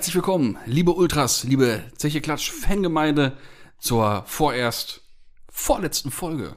[0.00, 3.36] Herzlich willkommen, liebe Ultras, liebe Zeche Klatsch Fangemeinde
[3.78, 5.02] zur vorerst
[5.50, 6.56] vorletzten Folge.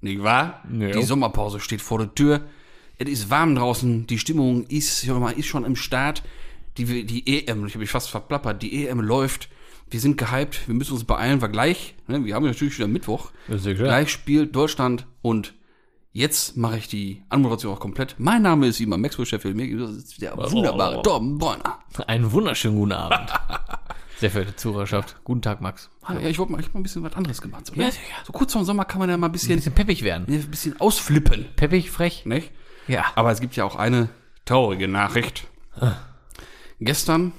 [0.00, 0.64] Nicht wahr?
[0.68, 0.90] Ja.
[0.90, 2.40] Die Sommerpause steht vor der Tür.
[2.98, 6.24] Es ist warm draußen, die Stimmung ist, mal, ist schon im Start.
[6.78, 9.50] Die, die EM, ich habe mich fast verplappert, die EM läuft.
[9.88, 13.30] Wir sind gehypt, wir müssen uns beeilen, weil gleich, ne, wir haben natürlich wieder Mittwoch,
[13.46, 15.54] gleich spielt Deutschland und
[16.12, 18.16] jetzt mache ich die Anmoderation auch komplett.
[18.18, 21.78] Mein Name ist immer Maxwell Sheffield, mir sitzt der wunderbare Torben Bräuner.
[22.06, 23.30] Einen wunderschönen guten Abend.
[24.18, 25.16] Sehr verehrte Zuhörerschaft.
[25.24, 25.88] Guten Tag, Max.
[26.08, 27.66] Ja, ich wollte mal, ich hab mal ein bisschen was anderes gemacht.
[27.66, 27.84] So, ne?
[27.84, 28.04] Ja, sicher.
[28.26, 30.26] so kurz vor dem Sommer kann man ja mal ein Ein bisschen, bisschen peppig werden.
[30.28, 31.46] ein bisschen ausflippen.
[31.56, 32.26] Peppig, frech.
[32.26, 32.50] Nicht?
[32.86, 33.04] Ja.
[33.14, 34.10] Aber es gibt ja auch eine
[34.44, 35.46] traurige Nachricht.
[36.80, 37.32] Gestern,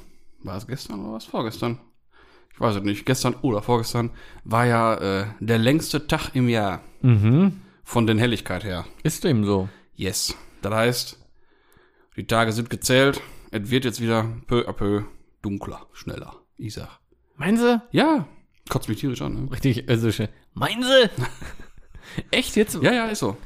[0.44, 1.78] war es gestern oder war es vorgestern?
[2.54, 3.06] Ich weiß es nicht.
[3.06, 4.10] Gestern oder vorgestern
[4.44, 7.61] war ja äh, der längste Tag im Jahr Mhm.
[7.84, 8.86] Von den Helligkeit her.
[9.04, 9.70] Ist dem so.
[9.96, 10.36] Yes.
[10.62, 11.20] Das heißt,
[12.16, 13.22] die Tage sind gezählt.
[13.52, 15.04] Es wird jetzt wieder peu à peu
[15.42, 16.36] dunkler, schneller.
[16.58, 17.00] Ich sag.
[17.36, 17.82] Meinen Sie?
[17.92, 18.28] Ja,
[18.70, 19.46] kotzt mich tierisch an.
[19.46, 19.52] Ne?
[19.52, 20.30] Richtig, also schön.
[20.54, 21.10] Meinen Sie?
[22.32, 22.82] Echt jetzt?
[22.82, 23.38] Ja, ja, ist so.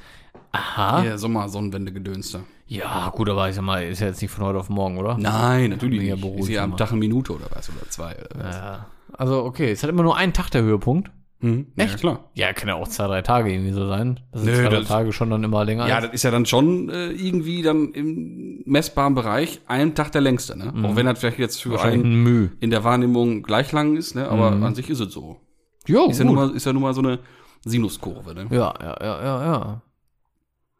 [0.51, 1.03] Aha.
[1.03, 2.43] Ja, Sommer, Sonnenwende, Gedönste.
[2.67, 5.17] Ja, gut, aber ich sag mal, ist ja jetzt nicht von heute auf morgen, oder?
[5.17, 6.39] Nein, natürlich nicht.
[6.39, 6.77] Ist ja am.
[6.77, 8.15] Tag eine Minute oder was, oder zwei.
[8.15, 8.55] Oder was.
[8.55, 8.85] Ja.
[9.13, 11.11] Also, okay, es hat immer nur einen Tag der Höhepunkt.
[11.45, 11.67] Mhm.
[11.75, 11.99] Ja, Echt?
[11.99, 12.29] klar.
[12.33, 14.19] Ja, kann ja auch zwei, drei Tage irgendwie so sein.
[14.31, 15.87] Das sind Nö, zwei, drei das- Tage schon dann immer länger.
[15.87, 20.11] Ja, als- das ist ja dann schon äh, irgendwie dann im messbaren Bereich ein Tag
[20.11, 20.73] der längste, ne?
[20.83, 22.51] Auch wenn das vielleicht jetzt für einen ein Mühe.
[22.59, 24.27] in der Wahrnehmung gleich lang ist, ne?
[24.29, 25.39] Aber an sich ist es so.
[25.87, 27.19] Jo, Ist ja, nun mal, ist ja nun mal so eine
[27.63, 28.47] Sinuskurve, ne?
[28.49, 29.81] ja, ja, ja, ja, ja.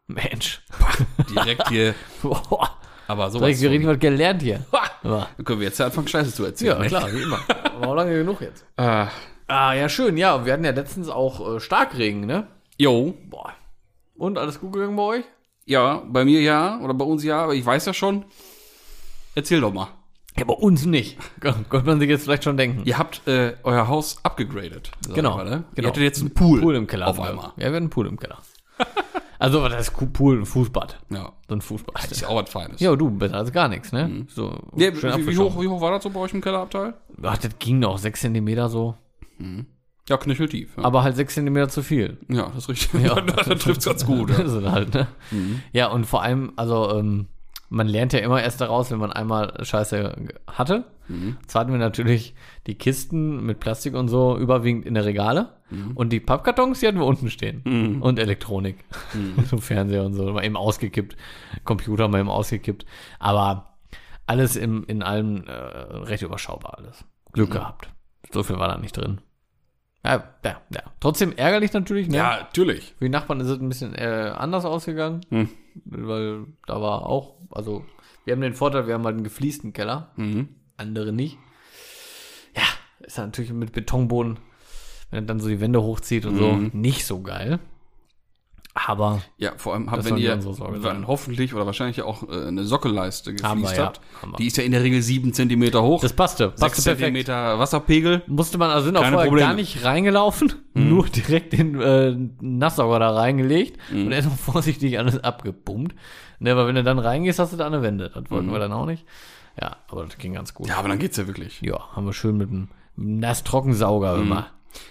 [0.08, 0.62] Mensch.
[1.30, 1.94] Direkt hier,
[3.08, 3.48] aber da sowas.
[3.50, 4.64] ich richtig was gelernt hier.
[5.02, 6.76] Ja, Dann können wir jetzt ja anfangen, Scheiße zu erzählen.
[6.76, 6.86] ja ne?
[6.88, 7.38] klar, wie immer.
[7.76, 8.64] Aber auch lange genug jetzt.
[8.76, 9.06] Äh,
[9.48, 10.16] Ah, ja, schön.
[10.16, 12.46] Ja, wir hatten ja letztens auch äh, Starkregen, ne?
[12.78, 13.52] jo, Boah.
[14.16, 15.24] Und alles gut gegangen bei euch?
[15.66, 18.24] ja, bei mir ja, oder bei uns ja, aber ich weiß ja schon.
[19.34, 19.88] Erzähl doch mal.
[20.38, 21.18] Ja, bei uns nicht.
[21.40, 22.82] Konnte man sich jetzt vielleicht schon denken.
[22.84, 24.90] Ihr habt äh, euer Haus abgegradet.
[25.14, 25.64] Genau, Mal, ne?
[25.74, 25.86] genau.
[25.86, 27.08] Ihr hattet jetzt einen Pool, Pool im Keller.
[27.08, 27.52] auf einmal.
[27.56, 28.38] Ja, wir hatten einen Pool im Keller.
[29.38, 30.38] also, was heißt Ku- Pool?
[30.40, 30.98] Ein Fußbad.
[31.10, 31.32] Ja.
[31.48, 32.10] So ein Fußbad.
[32.10, 32.80] Ist ja auch was Feines.
[32.80, 34.26] Ja, du, besser als gar nichts, ne?
[34.28, 36.94] So, Ja, schön wie, wie, hoch, wie hoch war das so bei euch im Kellerabteil?
[37.22, 38.94] Ach, das ging noch, 6 cm so.
[40.08, 40.76] Ja, knöcheltief.
[40.76, 42.18] Ja, Aber halt 6 cm zu viel.
[42.28, 43.02] ja das ist richtig.
[43.02, 43.20] Ja.
[43.20, 44.30] das trifft's ganz gut.
[44.30, 44.38] Ja.
[44.44, 45.08] Ist halt, ne?
[45.72, 47.26] Ja, und vor allem, also, ähm,
[47.68, 50.14] man lernt ja immer erst daraus, wenn man einmal Scheiße
[50.46, 50.84] hatte.
[51.48, 52.34] Zwar hatten wir natürlich
[52.66, 55.54] die Kisten mit Plastik und so überwiegend in der Regale.
[55.96, 58.00] Und die Pappkartons, die hatten wir unten stehen.
[58.00, 58.84] Und Elektronik.
[59.50, 60.32] so Fernseher und so.
[60.32, 61.16] Mal eben ausgekippt.
[61.64, 62.86] Computer mal eben ausgekippt.
[63.18, 63.76] Aber
[64.26, 67.04] alles im, in allem äh, recht überschaubar alles.
[67.32, 67.88] Glück gehabt.
[68.32, 69.20] So viel war da nicht drin.
[70.06, 70.82] Ja, ja, ja.
[71.00, 72.16] Trotzdem ärgerlich natürlich, ne?
[72.18, 72.94] ja, natürlich.
[72.98, 75.48] Für die Nachbarn ist es ein bisschen äh, anders ausgegangen, Hm.
[75.84, 77.84] weil da war auch, also
[78.24, 80.48] wir haben den Vorteil, wir haben halt einen gefliesten Keller, Mhm.
[80.76, 81.38] andere nicht.
[82.56, 82.62] Ja,
[83.00, 84.38] ist natürlich mit Betonboden,
[85.10, 86.38] wenn er dann so die Wände hochzieht und Mhm.
[86.38, 87.58] so, nicht so geil.
[88.78, 92.46] Aber Ja, vor allem, habt, Das wenn ihr dann hoffentlich oder wahrscheinlich ja auch äh,
[92.46, 93.86] eine Sockelleiste gefliest ja.
[93.86, 94.02] habt.
[94.22, 94.36] Wir.
[94.36, 96.02] Die ist ja in der Regel sieben Zentimeter hoch.
[96.02, 96.98] das passte, sechs passte perfekt.
[97.06, 98.22] Zentimeter Wasserpegel.
[98.26, 99.48] Musste man, also sind auch vorher Probleme.
[99.48, 105.24] gar nicht reingelaufen, nur direkt den äh, Nasssauger da reingelegt und erst mal vorsichtig alles
[105.24, 105.94] abgepumpt.
[106.38, 108.10] Ne, aber wenn du dann reingehst, hast du da eine Wende.
[108.14, 109.06] Das wollten wir dann auch nicht.
[109.58, 110.68] Ja, aber das ging ganz gut.
[110.68, 111.62] Ja, aber dann geht's ja wirklich.
[111.62, 114.48] Ja, haben wir schön mit einem Nass-Trockensauger immer.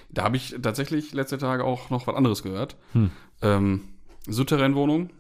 [0.10, 2.76] Da habe ich tatsächlich letzte Tage auch noch was anderes gehört.
[2.94, 3.12] Hm.
[3.42, 3.90] Ähm,
[4.28, 5.12] Souterrainwohnung,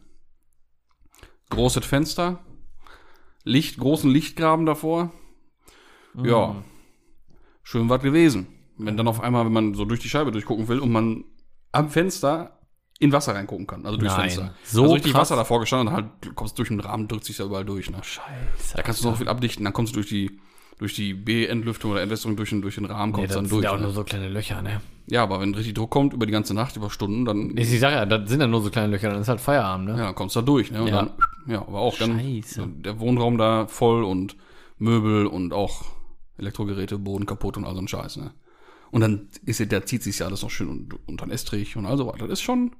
[1.50, 2.40] großes Fenster,
[3.44, 5.12] Licht, großen Lichtgraben davor.
[6.16, 6.26] Hm.
[6.26, 6.56] Ja,
[7.64, 8.48] schön was gewesen.
[8.78, 11.24] Wenn dann auf einmal, wenn man so durch die Scheibe durchgucken will und man
[11.72, 12.60] am Fenster
[13.00, 14.54] in Wasser reingucken kann, also durchs Nein, Fenster.
[14.64, 15.14] so also richtig?
[15.14, 17.90] Wasser davor gestanden und halt kommst durch den Rahmen, drückt sich ja überall durch.
[17.90, 17.98] Ne?
[18.02, 18.76] Scheiße.
[18.76, 20.40] Da kannst du noch viel abdichten, dann kommst du durch die
[20.78, 23.54] durch die B-Entlüftung oder Entlüftung durch den, durch den Rahmen, Nee, kommst das dann sind
[23.56, 23.64] durch.
[23.64, 23.84] ja auch ne?
[23.84, 24.82] nur so kleine Löcher, ne?
[25.08, 27.92] Ja, aber wenn richtig Druck kommt über die ganze Nacht, über Stunden, dann, Ich sag
[27.94, 29.92] ja, das sind ja nur so kleine Löcher, dann ist halt Feierabend, ne?
[29.98, 30.72] ja, dann kommst du da durch.
[30.72, 30.82] Ne?
[30.82, 30.96] Und Ja.
[30.96, 31.12] Dann,
[31.48, 32.68] ja, aber auch dann Scheiße.
[32.80, 34.36] der Wohnraum da voll und
[34.78, 35.84] Möbel und auch
[36.38, 38.18] Elektrogeräte, Boden kaputt und all so ein Scheiß.
[38.18, 38.32] Ne?
[38.92, 41.86] Und dann ist da zieht sich ja alles noch schön und, unter den Estrich und
[41.86, 42.28] all so weiter.
[42.28, 42.72] Das ist schon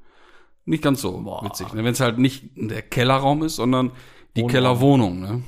[0.66, 1.46] nicht ganz so Boah.
[1.46, 1.72] witzig.
[1.74, 1.84] Ne?
[1.84, 3.92] Wenn es halt nicht der Kellerraum ist, sondern
[4.36, 4.52] die Wohnraum.
[4.52, 5.20] Kellerwohnung.
[5.22, 5.44] Ne?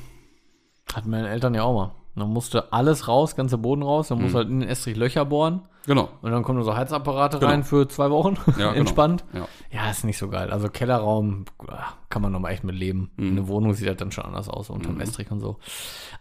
[0.93, 1.95] Hatten meine Eltern ja auch mal.
[2.17, 5.61] Dann musste alles raus, ganze Boden raus, dann muss halt in den Estrich Löcher bohren
[5.85, 6.09] Genau.
[6.21, 7.51] und dann kommen so Heizapparate Genau.
[7.51, 8.35] rein für zwei Wochen.
[8.47, 8.71] Ja, genau.
[8.71, 9.23] Entspannt.
[9.33, 9.47] Ja.
[9.71, 10.49] Ja, ist nicht so geil.
[10.51, 13.11] Also Kellerraum ah, kann man nochmal echt mit leben.
[13.17, 13.31] Mhm.
[13.31, 15.57] Eine Wohnung sieht halt dann schon anders aus, unterm Estrich und so.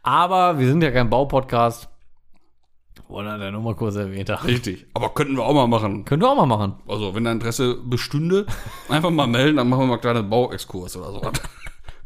[0.03, 1.89] Aber wir sind ja kein Baupodcast.
[3.09, 4.45] Wollen wir ja nur mal kurz erwähnt haben.
[4.47, 4.87] Richtig.
[4.95, 6.05] Aber könnten wir auch mal machen.
[6.05, 6.75] Können wir auch mal machen.
[6.89, 8.47] Also, wenn da Interesse bestünde,
[8.89, 11.21] einfach mal melden, dann machen wir mal einen kleinen Bauexkurs oder so.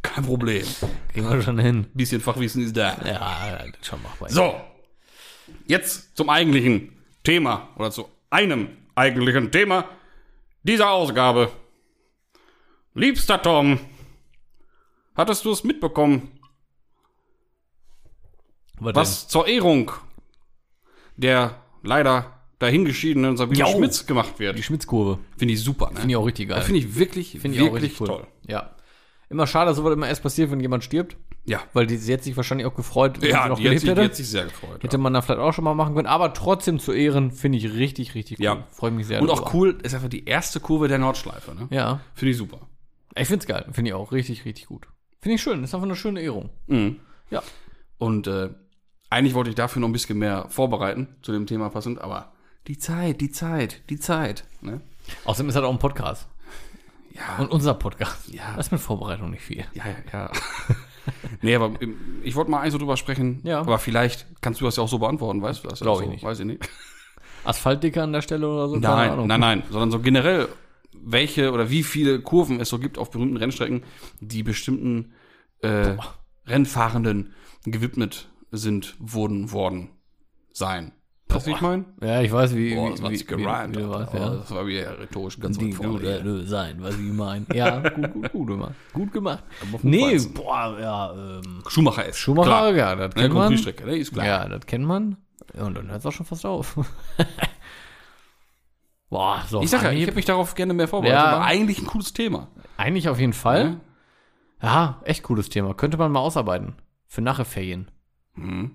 [0.03, 0.65] Kein Problem.
[1.13, 1.87] Kriegen wir schon hin.
[1.95, 2.97] Bisschen Fachwissen ist da.
[3.05, 4.31] Ja, schon machbar.
[4.31, 4.55] So,
[5.67, 6.93] jetzt zum eigentlichen
[7.23, 9.85] Thema oder zu einem eigentlichen Thema
[10.63, 11.51] dieser Ausgabe.
[12.95, 13.79] Liebster Tom,
[15.15, 16.31] hattest du es mitbekommen,
[18.79, 19.93] Was, was zur Ehrung
[21.17, 23.67] der leider dahingeschiedenen Sabine Jo.
[23.77, 24.37] Schmitz gemacht denn?
[24.39, 24.65] Die wird?
[24.65, 25.19] Schmitzkurve.
[25.37, 26.01] Finde ich super, ne?
[26.01, 26.63] Finde ich auch richtig geil.
[26.63, 28.07] Finde ich wirklich, Finde ich auch wirklich cool.
[28.07, 28.27] toll.
[28.47, 28.75] Ja.
[29.31, 31.17] Immer schade, dass sowas immer erst passiert, wenn jemand stirbt.
[31.45, 33.81] Ja, Weil die, sie hätte sich wahrscheinlich auch gefreut, wenn ja sie noch die, gelebt
[33.81, 34.15] sich, die hätte.
[34.15, 34.83] sich sehr gefreut.
[34.83, 35.03] Hätte ja.
[35.03, 36.07] man da vielleicht auch schon mal machen können.
[36.07, 38.45] Aber trotzdem zu Ehren finde ich richtig, richtig cool.
[38.45, 38.67] Ja.
[38.71, 39.47] Freue mich sehr Und darüber.
[39.47, 41.69] auch cool, ist einfach die erste Kurve der Nordschleife, ne?
[41.71, 42.01] Ja.
[42.15, 42.69] Finde ich super.
[43.17, 43.65] Ich finde es geil.
[43.73, 44.87] Finde ich auch richtig, richtig gut.
[45.21, 45.63] Finde ich schön.
[45.65, 46.51] Ist einfach eine schöne Ehrung.
[46.67, 46.97] Mhm.
[47.31, 47.43] Ja.
[47.99, 48.51] Und äh,
[49.11, 52.33] eigentlich wollte ich dafür noch ein bisschen mehr vorbereiten zu dem Thema passend, aber
[52.67, 54.45] die Zeit, die Zeit, die Zeit.
[54.61, 54.81] Ne?
[55.25, 56.29] Außerdem ist halt auch ein Podcast.
[57.13, 58.29] Ja, Und unser Podcast.
[58.33, 58.55] Ja.
[58.57, 59.65] Das ist mit Vorbereitung nicht viel.
[59.75, 59.95] ja, ja.
[60.13, 60.31] ja.
[61.43, 63.61] nee, aber ähm, ich wollte mal eigentlich so drüber sprechen, Ja.
[63.61, 65.81] aber vielleicht kannst du das ja auch so beantworten, weißt du das?
[65.81, 66.25] Glaub Also, ich nicht.
[66.25, 66.69] Weiß ich nicht.
[67.45, 68.77] Asphaltdicker an der Stelle oder so?
[68.77, 70.49] Nein, nein, nein, sondern so generell,
[70.93, 73.83] welche oder wie viele Kurven es so gibt auf berühmten Rennstrecken,
[74.21, 75.15] die bestimmten
[75.63, 75.97] äh,
[76.47, 77.35] Rennfahrenden
[77.65, 79.91] gewidmet sind, wurden, worden
[80.53, 80.93] sein.
[81.35, 81.85] Weißt du, wie ich meine?
[82.03, 83.77] Ja, ich weiß, wie, Boah, wie, das war wie, sich gereimt.
[83.77, 84.31] wie, wie Oh, ja.
[84.37, 85.99] Das war wieder rhetorisch ganz Die, weit vorne.
[86.01, 87.47] du, du sein, was ich meine.
[87.55, 88.75] Ja, gut, gut, gut gemacht.
[88.93, 89.45] Gut gemacht.
[89.83, 90.35] Nee, Weizen.
[90.35, 92.19] boah, ja, ähm, Schumacher ist.
[92.19, 92.75] Schumacher, klar.
[92.75, 93.43] ja, das kennt man.
[93.43, 94.27] Grand-Prix-Strecke, ne, ist klar.
[94.27, 95.17] Ja, das kennt man.
[95.57, 96.77] Ja, und dann hört es auch schon fast auf.
[99.09, 99.63] boah, so.
[99.63, 101.19] Ich sag ja, ich habe mich darauf gerne mehr vorbereitet.
[101.23, 101.33] Ja.
[101.37, 102.49] Aber eigentlich ein cooles Thema.
[102.77, 103.81] eigentlich auf jeden Fall.
[104.63, 105.75] Ja, echt cooles Thema.
[105.75, 106.75] Könnte man mal ausarbeiten.
[107.07, 107.91] Für nachher Ferien.
[108.35, 108.73] Mhm.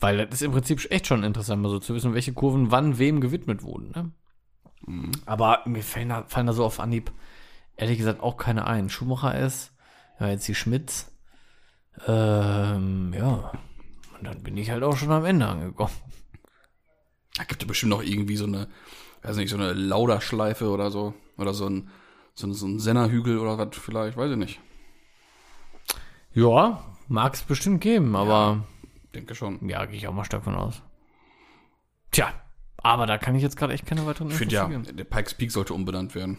[0.00, 2.98] Weil das ist im Prinzip echt schon interessant, mal so zu wissen, welche Kurven wann
[2.98, 3.90] wem gewidmet wurden.
[3.94, 4.12] Ne?
[4.86, 5.12] Mhm.
[5.24, 7.12] Aber mir fallen da, fallen da so auf Anhieb,
[7.76, 8.90] ehrlich gesagt, auch keine ein.
[8.90, 9.72] Schumacher ist,
[10.20, 11.12] ja, jetzt die Schmitz.
[12.06, 13.52] Ähm, ja.
[14.18, 15.92] Und dann bin ich halt auch schon am Ende angekommen.
[17.36, 18.68] Da gibt es bestimmt noch irgendwie so eine,
[19.22, 21.14] weiß nicht, so eine Lauderschleife oder so.
[21.36, 21.90] Oder so ein,
[22.34, 24.60] so ein, so ein Sennerhügel oder was vielleicht, weiß ich nicht.
[26.32, 28.64] Ja, mag es bestimmt geben, aber
[29.16, 29.66] Denke schon.
[29.68, 30.82] ja, gehe ich auch mal stark von aus.
[32.10, 32.32] Tja,
[32.78, 34.96] aber da kann ich jetzt gerade echt keine weiteren Ich finde ja, geben.
[34.96, 36.38] der Pikes Peak sollte umbenannt werden.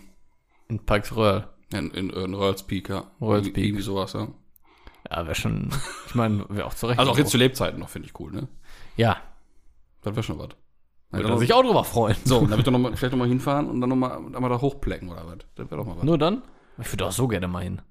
[0.70, 1.50] In Pikes Royal.
[1.74, 3.12] In, in, in Royals Peak, ja.
[3.20, 3.66] Royals Peak.
[3.66, 4.28] Irgendwie sowas, ja.
[5.10, 5.70] Ja, wäre schon,
[6.08, 7.00] ich meine, wäre auch zurecht.
[7.00, 8.48] Also auch jetzt zu Lebzeiten noch, finde ich cool, ne?
[8.96, 9.18] Ja,
[10.02, 10.50] Das wäre schon was.
[11.12, 12.18] würde er sich auch drüber freuen.
[12.26, 15.10] So, dann wird er noch mal, vielleicht nochmal hinfahren und dann nochmal mal da hochplecken
[15.10, 15.38] oder was.
[15.56, 16.04] Das wäre doch mal was.
[16.04, 16.42] Nur dann?
[16.80, 17.82] Ich würde auch so gerne mal hin.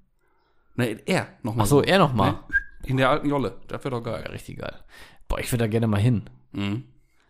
[0.75, 1.63] Ne, er nochmal.
[1.65, 2.39] Ach so, er noch mal.
[2.89, 3.55] In der alten Jolle.
[3.67, 4.27] Das wäre doch Ja, geil.
[4.31, 4.75] richtig geil.
[5.27, 6.29] Boah, ich würde da gerne mal hin.
[6.53, 6.83] Mhm.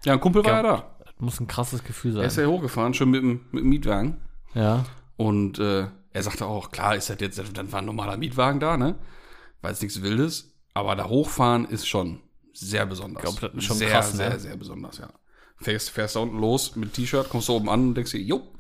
[0.06, 0.96] Ja, ein Kumpel war ja da.
[1.04, 2.46] Das muss ein krasses Gefühl Er ist sein.
[2.46, 4.18] ja hochgefahren, schon mit dem, mit dem Mietwagen.
[4.54, 4.86] Ja.
[5.16, 8.78] Und äh, er sagte auch, klar ist das jetzt, dann war ein normaler Mietwagen da,
[8.78, 8.96] ne?
[9.62, 10.54] War jetzt nichts Wildes.
[10.74, 12.20] Aber da hochfahren ist schon
[12.54, 13.24] sehr besonders.
[13.24, 14.18] Ich glaub, das ist schon sehr, krass, ne?
[14.18, 15.10] sehr, sehr besonders, ja.
[15.60, 18.54] Fährst, fährst da unten los mit T-Shirt, kommst da oben an und denkst dir, jo,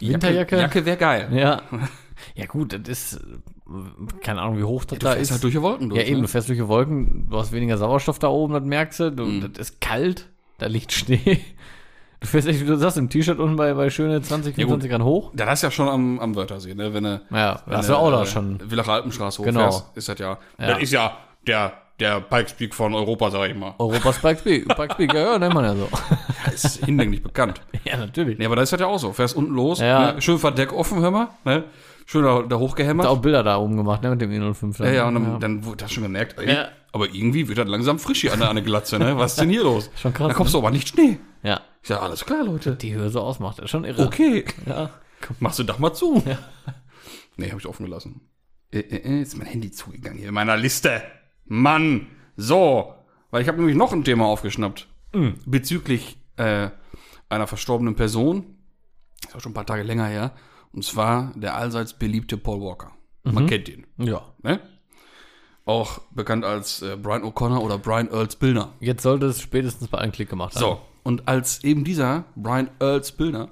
[0.00, 0.56] die Winterjacke.
[0.56, 1.28] Jacke, Jacke wäre geil.
[1.32, 1.62] Ja.
[2.34, 3.18] Ja, gut, das ist, äh,
[4.22, 5.30] keine Ahnung, wie hoch das Du da fährst ist.
[5.32, 6.00] halt durch die Wolken durch.
[6.00, 6.22] ja, eben, ne?
[6.22, 9.12] du fährst durch die Wolken, du hast weniger Sauerstoff da oben, das merkst du.
[9.12, 9.52] du Mhm.
[9.54, 10.28] Das ist kalt,
[10.58, 11.40] da liegt Schnee.
[12.22, 14.82] Du fährst echt, wie du sagst, im T-Shirt unten bei, bei schöne 20, Ja, gut.
[14.82, 15.30] 25 Grad hoch.
[15.34, 16.92] Da hast du ja schon am, am Wörthersee, ne?
[16.92, 18.60] Wenn du, Ja, wenn hast du, auch da äh, schon.
[18.68, 19.60] Villacher Alpenstraße Genau.
[19.68, 23.56] hochfährst, ist das ja, Das ist ja der, der Pikes Peak von Europa, sag ich
[23.56, 23.74] mal.
[23.78, 25.88] Europas Spike Peak, Spike Peak, ja, ja, nennt man ja so.
[26.44, 27.60] Das ist hinlänglich bekannt.
[27.84, 28.38] Ja, natürlich.
[28.38, 29.12] Nee, aber da ist das ja auch so.
[29.12, 30.12] Fährst unten los, Ja.
[30.14, 30.22] ne?
[30.22, 31.64] schön Verdeck offen, hör mal, ne?
[32.06, 33.06] Schön da, da hochgehämmert.
[33.06, 34.82] Hast auch Bilder da oben gemacht, ne, mit dem E05.
[34.84, 36.68] Ja, ja, und dann, dann wurde das schon gemerkt, ey, Ja.
[36.92, 39.16] aber irgendwie wird das langsam frisch hier an der, an der Glatze, ne?
[39.16, 39.90] Was ist denn hier los?
[39.96, 41.18] Schon krass, Da kommst du aber nicht Schnee.
[41.42, 42.74] Ja, Ich sag, alles klar, Leute.
[42.74, 44.04] die Höhe so ausmacht, das ist schon irre.
[44.06, 44.44] Okay.
[44.66, 44.90] Ja.
[45.38, 46.22] Machst du Dach mal zu.
[46.26, 46.38] Ja.
[47.36, 48.22] Nee, hab ich offen gelassen.
[48.72, 51.02] Äh, äh, äh, ist mein Handy zugegangen hier in meiner Liste.
[51.50, 52.06] Mann.
[52.36, 52.94] So.
[53.30, 54.88] Weil ich habe nämlich noch ein Thema aufgeschnappt.
[55.12, 55.34] Mhm.
[55.44, 56.70] Bezüglich äh,
[57.28, 58.56] einer verstorbenen Person.
[59.26, 60.32] Ist auch schon ein paar Tage länger her.
[60.72, 62.92] Und zwar der allseits beliebte Paul Walker.
[63.24, 63.34] Mhm.
[63.34, 63.86] Man kennt ihn.
[63.98, 64.22] Ja.
[64.42, 64.60] Ne?
[65.64, 68.72] Auch bekannt als äh, Brian O'Connor oder Brian Earls Billner.
[68.80, 70.60] Jetzt sollte es spätestens bei einem Klick gemacht haben.
[70.60, 73.50] So, und als eben dieser Brian Earls Billner,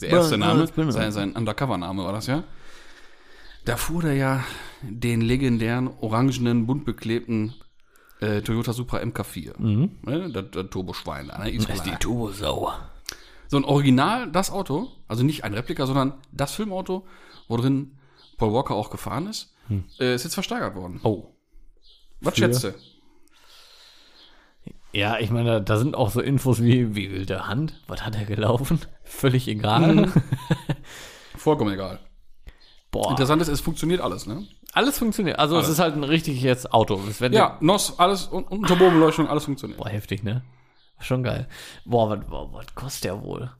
[0.00, 2.44] der erste Brian Name, sein, sein Undercover-Name war das ja,
[3.68, 4.44] da fuhr er ja
[4.82, 7.54] den legendären, orangenen, bunt beklebten
[8.20, 9.58] äh, Toyota Supra MK4.
[9.58, 11.26] Ne, das, das Turboschwein.
[11.26, 11.90] Ne, ist Das ist die.
[11.96, 12.72] Turbosau.
[13.48, 17.06] so ein Original, das Auto, also nicht ein Replika, sondern das Filmauto,
[17.46, 17.98] wo drin
[18.38, 19.54] Paul Walker auch gefahren ist,
[20.00, 21.00] äh, ist jetzt versteigert worden.
[21.02, 21.34] Oh.
[22.20, 22.40] Was Für?
[22.40, 22.74] schätzt du?
[24.92, 27.82] Ja, ich meine, da, sind auch so Infos wie, wie will der Hand?
[27.86, 28.80] Was hat er gelaufen?
[29.04, 30.10] Völlig egal.
[31.36, 32.00] Vollkommen egal.
[32.90, 33.10] Boah.
[33.10, 34.46] Interessant ist, es funktioniert alles, ne?
[34.72, 35.38] Alles funktioniert.
[35.38, 37.00] Also es ist halt ein richtig jetzt Auto.
[37.30, 39.78] Ja, NOS, alles und, und Turbobeleuchtung, alles funktioniert.
[39.78, 40.42] Boah, heftig, ne?
[41.00, 41.48] Schon geil.
[41.84, 43.50] Boah, was, boah, was kostet der wohl?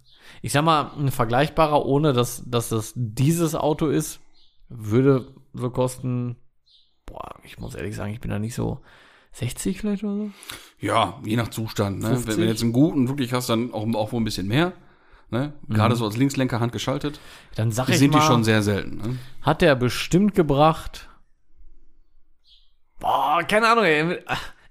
[0.42, 4.20] Ich sag mal, ein vergleichbarer, ohne dass, dass das dieses Auto ist,
[4.68, 6.36] würde so kosten,
[7.06, 8.80] boah, ich muss ehrlich sagen, ich bin da nicht so
[9.32, 10.30] 60 vielleicht oder so.
[10.80, 11.98] Ja, je nach Zustand.
[11.98, 12.08] Ne?
[12.08, 12.36] Wenn, 50.
[12.36, 14.72] wenn du jetzt einen guten wirklich hast, dann auch, auch wohl ein bisschen mehr.
[15.30, 15.52] Ne?
[15.68, 17.20] Gerade so als Linkslenker handgeschaltet.
[17.54, 18.96] Dann sag Die ich sind mal, die schon sehr selten.
[18.96, 19.18] Ne?
[19.42, 21.08] hat der bestimmt gebracht.
[22.98, 24.18] Boah, keine Ahnung, ey.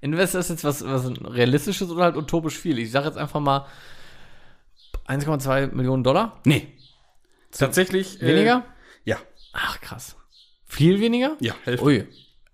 [0.01, 2.77] Investor ist jetzt was, was realistisches oder halt utopisch viel.
[2.79, 3.65] Ich sag jetzt einfach mal
[5.07, 6.39] 1,2 Millionen Dollar.
[6.43, 6.67] Nee.
[7.51, 8.21] Tatsächlich.
[8.21, 8.65] äh, Weniger?
[9.05, 9.17] Ja.
[9.53, 10.15] Ach, krass.
[10.65, 11.37] Viel weniger?
[11.39, 11.85] Ja, Hälfte.
[11.85, 12.07] Ui.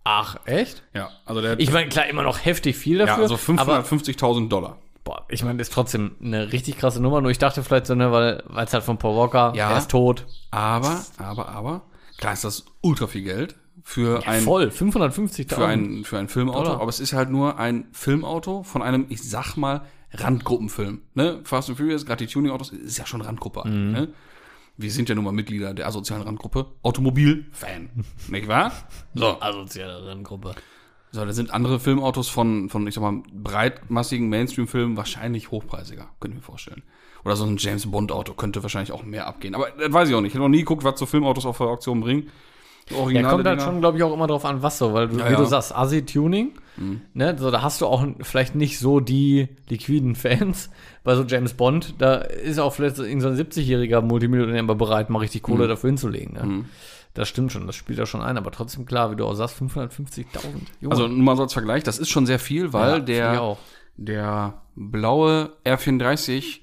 [0.03, 0.83] Ach, echt?
[0.93, 3.15] Ja, also der Ich meine, klar, immer noch heftig viel dafür.
[3.15, 4.77] ja, also aber 550.000 Dollar.
[5.03, 7.21] Boah, ich meine, ist trotzdem eine richtig krasse Nummer.
[7.21, 9.71] Nur ich dachte vielleicht so, ne, weil es halt von Paul Walker, Ja.
[9.71, 10.25] er ist tot.
[10.51, 11.81] Aber, aber, aber,
[12.17, 15.53] klar ist das ultra viel Geld für ein, Voll, 550.000.
[15.55, 16.79] für ein, für ein Filmauto, Dollar.
[16.81, 19.81] aber es ist halt nur ein Filmauto von einem, ich sag mal,
[20.11, 21.01] Randgruppenfilm.
[21.15, 21.41] Ne?
[21.43, 23.67] Fast and Furious, gerade die Tuning-Autos, ist ja schon Randgruppe.
[23.67, 23.91] Mhm.
[23.91, 24.07] Ne?
[24.77, 26.67] Wir sind ja nun mal Mitglieder der asozialen Randgruppe.
[26.83, 27.89] Automobil-Fan.
[28.29, 28.71] Nicht wahr?
[29.15, 29.39] So.
[29.41, 30.55] asoziale Renngruppe.
[31.15, 36.35] So, da sind andere Filmautos von, von, ich sag mal, breitmassigen Mainstream-Filmen wahrscheinlich hochpreisiger, könnte
[36.35, 36.81] ich mir vorstellen.
[37.23, 39.53] Oder so ein James Bond-Auto könnte wahrscheinlich auch mehr abgehen.
[39.53, 40.31] Aber das weiß ich auch nicht.
[40.31, 42.29] Ich habe noch nie geguckt, was so Filmautos auf der Auktion bringen.
[42.89, 43.71] So Ja, Originale kommt halt Dinger.
[43.71, 45.37] schon, glaube ich, auch immer drauf an, was so, weil du, Ja, wie ja.
[45.37, 46.53] du sagst, Assi-Tuning,
[47.13, 50.71] ne, so, da hast du auch vielleicht nicht so die liquiden Fans.
[51.03, 55.43] Bei so James Bond, da ist auch vielleicht so, ein 70-jähriger Multimillionär bereit, mal richtig
[55.43, 56.65] Kohle dafür hinzulegen, ne.
[57.13, 59.61] Das stimmt schon, das spielt ja schon ein, aber trotzdem klar, wie du auch sagst,
[59.61, 60.25] 550.000.
[60.81, 60.91] Junge.
[60.91, 63.57] Also nur mal so als Vergleich, das ist schon sehr viel, weil Ja, der,
[63.97, 66.61] der blaue R34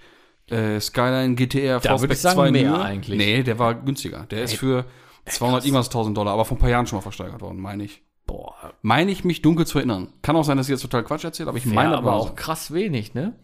[0.49, 3.17] äh, Skyline GTR Da ich sagen, mehr eigentlich.
[3.17, 4.27] Nee, der war günstiger.
[4.31, 4.85] Der ist für
[5.27, 8.03] 200 irgendwas 1000 Dollar, aber vor ein paar Jahren schon mal versteigert worden, meine ich.
[8.27, 10.13] boah, Meine ich mich dunkel zu erinnern.
[10.23, 12.35] Kann auch sein, dass ich jetzt total Quatsch erzähle, aber ich meine meine aber auch
[12.35, 13.35] krass wenig, ne?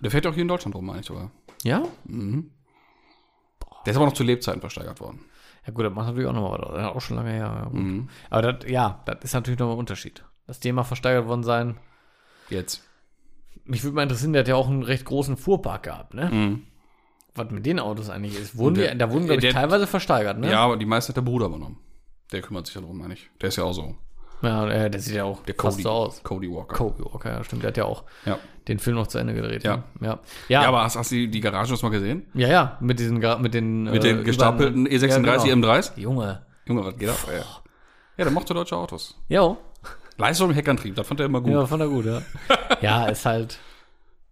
[0.00, 1.30] Der fährt auch hier in Deutschland rum, meine ich sogar.
[1.62, 1.82] Ja?
[2.06, 5.20] Der ist aber noch zu Lebzeiten versteigert worden.
[5.68, 6.78] Ja gut, das macht natürlich auch nochmal was.
[6.80, 7.68] Ja, auch schon lange her.
[7.72, 7.78] Ja.
[7.78, 8.08] Mhm.
[8.30, 10.24] Aber das, ja, das ist natürlich nochmal ein Unterschied.
[10.46, 11.76] Das Thema versteigert worden sein.
[12.48, 12.82] Jetzt.
[13.64, 16.30] Mich würde mal interessieren, der hat ja auch einen recht großen Fuhrpark gehabt, ne?
[16.32, 16.62] Mhm.
[17.34, 18.56] Was mit den Autos eigentlich ist.
[18.56, 20.50] Wurden Der- die, da wurden, glaube ich, der- teilweise versteigert, ne?
[20.50, 21.78] Ja, aber die meiste hat der Bruder übernommen.
[22.32, 23.28] Der kümmert sich darum, meine ich.
[23.42, 23.94] Der ist ja auch so.
[24.42, 26.22] Ja, der sieht ja auch Der fast Cody, so aus.
[26.22, 26.76] Cody Walker.
[26.76, 27.62] Kobe Walker, ja, stimmt.
[27.62, 28.38] Der hat ja auch Ja.
[28.68, 29.64] den Film noch zu Ende gedreht.
[29.64, 29.78] Ja.
[29.78, 29.82] ne?
[30.00, 30.18] Ja,
[30.48, 30.62] ja.
[30.62, 32.26] Ja, aber hast, hast du die, Garage das mal gesehen?
[32.34, 35.68] ja, ja, mit diesen, mit den, Mit den äh, gestapelten über- E36 ja, genau.
[35.68, 35.98] M3s?
[35.98, 36.42] Junge.
[36.66, 37.16] Junge, was geht ab?
[37.30, 37.38] ey?
[37.38, 39.18] Ja, der mochte deutsche Autos.
[39.28, 39.56] Jo.
[40.18, 41.52] Leistung im Heckantrieb, das fand er immer gut.
[41.52, 42.22] Ja, fand er gut, ja.
[42.80, 43.58] ja, ist halt,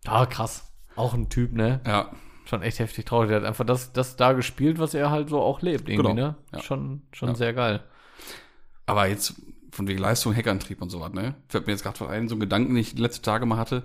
[0.04, 0.72] ja, krass.
[0.96, 1.80] Auch ein Typ, ne?
[1.86, 2.10] Ja.
[2.44, 3.28] Schon echt heftig traurig.
[3.30, 6.14] Der hat einfach das, das da gespielt, was er halt so auch lebt, irgendwie, Genau.
[6.28, 6.34] ne?
[6.52, 6.60] Ja.
[6.62, 7.80] Schon, schon sehr geil.
[8.86, 9.34] Aber jetzt
[9.76, 11.34] von wegen Leistung, Heckantrieb und so was, ne?
[11.48, 13.84] Fällt mir jetzt gerade ein, so ein Gedanken, den ich die letzten Tage mal hatte.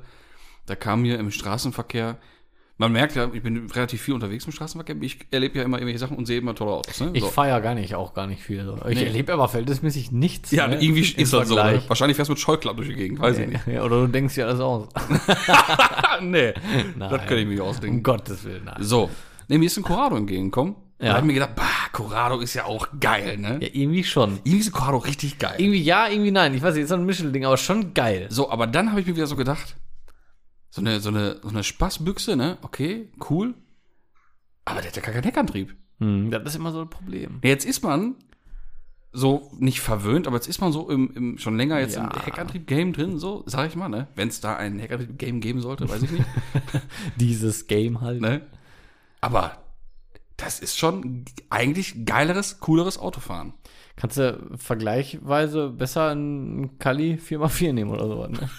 [0.66, 2.18] Da kam mir im Straßenverkehr,
[2.78, 6.00] man merkt ja, ich bin relativ viel unterwegs im Straßenverkehr, ich erlebe ja immer irgendwelche
[6.00, 7.12] Sachen und sehe immer tolle Autos, ne?
[7.14, 7.30] Ich So.
[7.30, 8.64] fahre ja gar nicht, auch gar nicht viel.
[8.66, 8.78] So.
[8.88, 9.06] Ich Nee.
[9.06, 10.50] erlebe aber verhältnismäßig nichts.
[10.52, 10.82] Ja, ne?
[10.82, 11.56] irgendwie ist das so.
[11.56, 11.84] Ne?
[11.88, 13.68] Wahrscheinlich fährst du mit Scheuklappen durch die Gegend, weiß ich nicht.
[13.68, 14.88] Ja, oder du denkst dir alles aus.
[16.22, 16.54] nee,
[16.96, 17.10] Nein.
[17.10, 18.04] das könnte ich mir Um ausdenken.
[18.04, 18.78] Gottes Willen, nein.
[18.80, 19.10] So,
[19.48, 20.76] ne, mir ist ein Corrado entgegengekommen.
[21.02, 21.08] Ja.
[21.08, 23.58] Da hab ich mir gedacht, bah, Corrado ist ja auch geil, ne?
[23.62, 24.34] Ja, irgendwie schon.
[24.44, 25.56] Irgendwie ist Corrado richtig geil.
[25.58, 26.54] Irgendwie ja, irgendwie nein.
[26.54, 28.28] Ich weiß nicht, ist so ein Mischelding, aber schon geil.
[28.30, 29.76] So, aber dann habe ich mir wieder so gedacht,
[30.70, 32.58] so eine, so eine, so eine Spaßbüchse, ne?
[32.62, 33.56] Okay, cool.
[34.64, 35.76] Aber der hat ja gar keinen Heckantrieb.
[36.00, 37.40] Hm, das ist immer so ein Problem.
[37.44, 38.16] Jetzt ist man
[39.12, 42.06] so nicht verwöhnt, aber jetzt ist man so im, im schon länger jetzt Ja.
[42.06, 44.08] im Heckantrieb-Game drin, so, sag ich mal, ne?
[44.16, 46.26] Wenn es da ein Heckantrieb-Game geben sollte, weiß ich nicht.
[47.18, 48.22] Dieses Game halt.
[48.22, 48.42] ne?
[49.20, 49.58] Aber
[50.44, 53.54] das ist schon eigentlich geileres, cooleres Autofahren.
[53.96, 58.50] Kannst du vergleichsweise besser einen Kali 4x4 nehmen oder sowas, ne?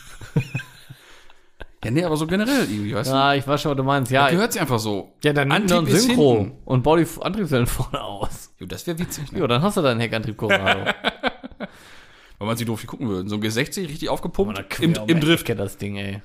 [1.85, 4.13] Ja, nee, aber so generell irgendwie, weißt Ja, ich weiß schon, was du meinst.
[4.13, 4.35] Ja, du?
[4.35, 5.15] Gehört sich einfach so.
[5.25, 6.59] ja dann nimm ist Synchro hinten.
[6.65, 8.55] und bau die Antriebswellen vorne aus.
[8.61, 9.41] Jo, das wäre witzig, ne?
[9.41, 10.93] Jo, dann hast du deinen Heckantrieb Corrado.
[12.39, 13.29] Wenn man sie doof gucken würde.
[13.29, 15.49] So ein G60 richtig aufgepumpt im, im Drift.
[15.49, 16.23] Ecke, das Ding, ey.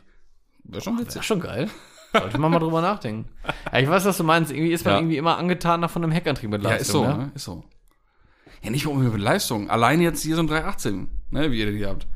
[0.64, 1.22] Wäre schon Das witzig.
[1.22, 1.70] ist schon geil.
[2.20, 3.30] Sollte man mal drüber nachdenken.
[3.72, 4.52] Ja, ich weiß, was du meinst.
[4.52, 5.00] Irgendwie ist man Ja.
[5.00, 7.06] irgendwie immer angetan von einem Heckantrieb mit Ja, Leistung.
[7.06, 7.24] ist so, ne?
[7.26, 7.32] ne?
[7.36, 7.64] Ist so.
[8.64, 9.70] Ja, nicht unbedingt mit Leistung.
[9.70, 12.08] Allein jetzt hier so ein 318, ne, wie ihr die habt.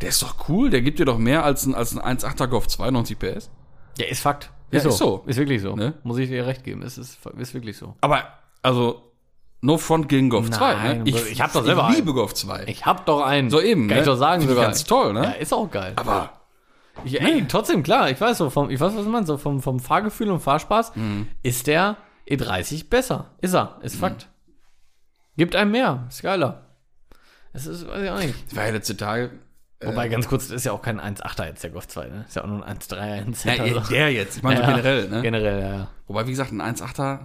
[0.00, 2.66] Der ist doch cool, der gibt dir doch mehr als ein, als ein 1.8er Golf
[2.66, 3.50] 92 PS.
[3.98, 4.50] Ja, ist Fakt.
[4.70, 5.22] Ja, ist so.
[5.26, 5.76] Ist wirklich so.
[5.76, 5.94] Ne?
[6.02, 6.82] Muss ich dir recht geben.
[6.82, 7.94] Es ist, ist wirklich so.
[8.00, 8.24] Aber,
[8.62, 9.12] also,
[9.60, 11.10] no front gegen Golf Nein, 2, ne?
[11.30, 12.64] ich hab doch selber Ich liebe Golf 2.
[12.66, 13.48] Ich hab doch einen.
[13.50, 14.00] So eben, Kann ne?
[14.02, 14.64] ich doch sagen Find ich sogar.
[14.70, 15.22] ganz toll, ne?
[15.24, 15.92] Ja, ist auch geil.
[15.96, 16.32] Aber,
[17.04, 19.80] Ich, ey, trotzdem, klar, ich weiß so, vom, ich weiß, was meinst, so vom, vom
[19.80, 21.28] Fahrgefühl und Fahrspaß Mhm.
[21.42, 21.96] ist der
[22.28, 23.30] E30 besser.
[23.40, 24.28] Ist er, ist Fakt.
[25.36, 26.66] Gibt einem mehr, ist geiler.
[27.52, 28.34] Es ist, weiß ich auch nicht.
[28.48, 29.30] Das war ja letzte Tage.
[29.84, 32.24] Wobei, ganz kurz, das ist ja auch kein 1,8er jetzt, der Golf 2, ne?
[32.28, 33.82] Ist ja auch nur ein 1,3er, ein Ja, Center.
[33.82, 33.90] so.
[33.92, 35.22] der jetzt, ich meine so Ja, generell, ne?
[35.22, 35.88] Generell, ja, ja.
[36.06, 37.18] Wobei, wie gesagt, ein 1,8er,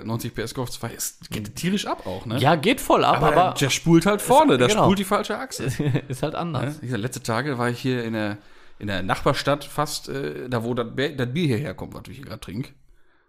[0.00, 2.38] äh, 90 PS Golf 2 ist, geht tierisch ab auch, ne?
[2.38, 4.84] Ja, geht voll ab, aber, aber, der, spult halt vorne, der genau.
[4.84, 5.64] spult die falsche Achse.
[6.08, 6.76] ist halt anders.
[6.76, 6.76] Ne?
[6.80, 8.38] Wie gesagt, letzte Tage war ich hier in der,
[8.80, 12.24] in der Nachbarstadt fast, äh, da wo das Bier, das hierher kommt, was ich hier
[12.24, 12.72] gerade trinke.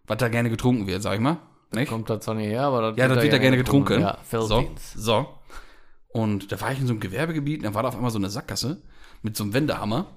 [0.08, 1.38] Was da gerne getrunken wird, sag ich mal.
[1.74, 1.90] Nicht?
[1.90, 4.02] Kommt da zwar nicht her, aber Ja, das wird da gerne getrunken.
[4.02, 4.94] Ja, so, Philippines.
[4.94, 5.28] so.
[6.10, 8.18] Und da war ich in so einem Gewerbegebiet, und da war da auf einmal so
[8.18, 8.82] eine Sackgasse
[9.22, 10.08] mit so einem Wendehammer,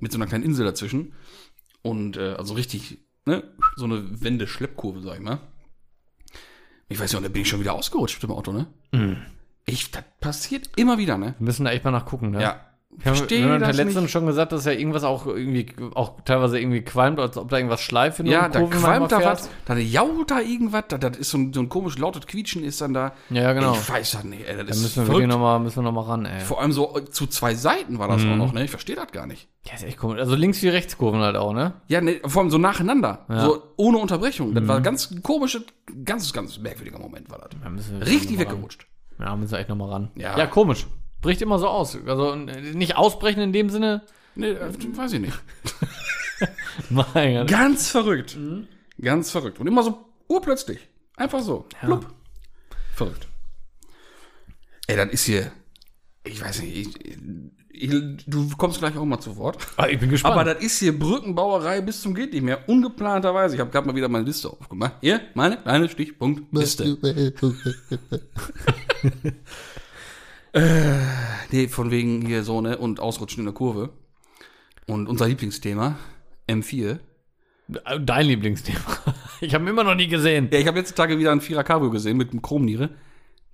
[0.00, 1.14] mit so einer kleinen Insel dazwischen.
[1.82, 3.42] Und äh, also richtig, ne,
[3.76, 5.40] so eine Wendeschleppkurve, sag ich mal.
[6.88, 8.66] Ich weiß nicht, und da bin ich schon wieder ausgerutscht im Auto, ne?
[8.92, 9.16] Mhm.
[9.66, 11.34] Ich, das passiert immer wieder, ne?
[11.38, 12.42] Wir müssen da echt mal nachgucken, ne?
[12.42, 12.71] Ja.
[12.98, 16.58] Verstehe wir haben das ja letztens schon gesagt, dass ja irgendwas auch irgendwie, auch teilweise
[16.60, 18.18] irgendwie qualmt, als ob da irgendwas schleift.
[18.18, 21.38] wenn Ja, da Kurven qualmt da was, da jault da irgendwas, da, das ist so
[21.38, 23.12] ein, so ein komisch lautes Quietschen ist dann da.
[23.30, 23.72] Ja, ja, genau.
[23.72, 25.92] Ich weiß das nicht, ey, das Da ist müssen wir wirklich nochmal, müssen wir noch
[25.92, 26.40] mal ran, ey.
[26.40, 28.32] Vor allem so äh, zu zwei Seiten war das Mhm.
[28.32, 28.64] auch noch, ne?
[28.64, 29.48] Ich verstehe das gar nicht.
[29.66, 30.20] Ja, ist echt komisch.
[30.20, 31.72] Also links wie Rechtskurven halt auch, ne?
[31.88, 33.24] Ja, ne, vor allem so nacheinander.
[33.28, 33.40] Ja.
[33.40, 34.54] So ohne Unterbrechung.
[34.54, 34.80] Das war Mhm.
[34.80, 35.64] ein ganz komische,
[36.04, 37.50] ganz, ganz merkwürdiger Moment war das.
[37.62, 37.68] Da
[38.04, 38.86] Richtig noch mal weggerutscht.
[39.18, 40.10] Ja, müssen wir echt nochmal ran.
[40.14, 40.36] Ja.
[40.36, 40.86] ja, komisch.
[41.22, 41.96] Bricht immer so aus.
[42.06, 44.02] Also nicht ausbrechen in dem Sinne.
[44.34, 45.38] Nee, äh, weiß ich nicht.
[46.90, 47.48] Mein Gott.
[47.48, 48.36] Ganz verrückt.
[48.36, 48.66] Mhm.
[49.00, 49.60] Ganz verrückt.
[49.60, 50.80] Und immer so urplötzlich.
[51.16, 51.66] Einfach so.
[51.80, 52.06] Plupp.
[52.94, 53.28] Verrückt.
[54.88, 55.52] Ey, das ist hier.
[56.24, 57.18] Ich weiß nicht, ich,
[57.70, 57.90] ich,
[58.26, 59.58] du kommst gleich auch mal zu Wort.
[59.76, 60.34] Ah, ich bin gespannt.
[60.34, 62.68] Aber das ist hier Brückenbauerei bis zum geht nicht mehr.
[62.68, 63.54] Ungeplanterweise.
[63.54, 64.96] Ich habe gerade mal wieder meine Liste aufgemacht.
[65.00, 67.32] Hier, meine kleine Stichpunktliste.
[70.52, 70.60] äh,
[71.50, 72.78] nee, von wegen hier so, ne?
[72.78, 73.90] Und Ausrutschen in der Kurve.
[74.86, 75.96] Und unser Lieblingsthema,
[76.48, 76.98] M4.
[78.00, 78.80] Dein Lieblingsthema.
[79.44, 80.48] Ich habe ihn immer noch nie gesehen.
[80.52, 82.90] Ja, ich habe letzte Tage wieder ein Vierer Cabrio gesehen mit einem Chromniere.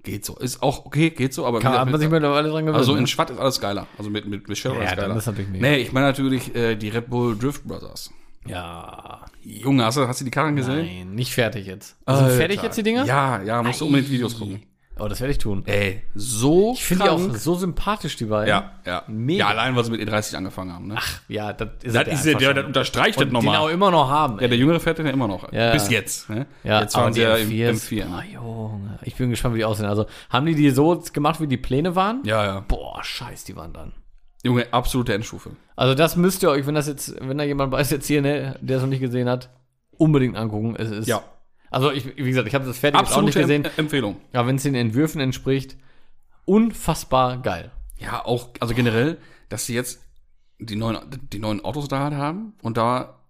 [0.02, 0.37] Geht so.
[0.37, 2.76] Ist auch okay, geht so, aber Kann, hat man sich mit, mittlerweile dran gewöhnt.
[2.78, 3.07] also in ne?
[3.07, 3.87] Schwatt ist alles geiler.
[3.97, 5.17] Also mit, mit, mit Shell Ja, ist dann geiler.
[5.17, 5.67] ist natürlich mega.
[5.67, 8.11] Nee, ich meine natürlich äh, die Red Bull Drift Brothers.
[8.47, 9.25] Ja.
[9.43, 10.85] Junge, hast du, hast du die Karren gesehen?
[10.85, 11.89] Nein, nicht fertig jetzt.
[11.89, 12.37] Sind Alter.
[12.37, 13.06] fertig jetzt die Dinger?
[13.06, 14.63] Ja, ja, musst du unbedingt Videos gucken.
[15.00, 15.63] Oh, das werde ich tun.
[15.67, 18.49] Ey, so Ich finde die auch so sympathisch, die beiden.
[18.49, 19.02] Ja, ja.
[19.06, 19.45] Mega.
[19.45, 20.87] Ja, allein, weil sie mit E30 angefangen haben.
[20.89, 20.95] Ne?
[20.99, 23.71] Ach, Ja, das ist das ist ja, der, der unterstreicht das Und den auch nochmal.
[23.73, 24.37] immer noch haben.
[24.37, 24.49] Ja, ey.
[24.49, 25.52] der Jüngere fährt den ja immer noch.
[25.52, 25.73] Ja.
[25.73, 26.28] Bis jetzt.
[26.30, 26.47] Ne?
[26.65, 28.04] Ja, jetzt waren sie ja im M4s, M4.
[28.06, 28.25] Boah, Ne?
[28.32, 28.99] Junge.
[29.02, 29.87] Ich bin gespannt, wie die aussehen.
[29.87, 32.23] Also, haben die die so gemacht, wie die Pläne waren?
[32.25, 32.61] Ja, ja.
[32.67, 33.93] Boah, scheiß, die waren dann.
[34.45, 35.50] Junge, absolute Endstufe.
[35.76, 38.56] Also, das müsst ihr euch, wenn das jetzt, wenn da jemand weiß jetzt hier, ne,
[38.61, 39.50] der es noch nicht gesehen hat,
[39.97, 40.76] unbedingt angucken.
[40.76, 41.08] Es ist.
[41.08, 41.23] Ja.
[41.71, 43.65] Also, ich, wie gesagt, ich habe das fertig auch nicht gesehen.
[43.65, 44.17] Em Empfehlung.
[44.33, 45.76] Aber wenn es den Entwürfen entspricht,
[46.45, 47.71] unfassbar geil.
[47.99, 50.00] Ja, auch, also generell, dass sie jetzt
[50.59, 50.99] die neuen,
[51.33, 53.21] die neuen Autos da haben und da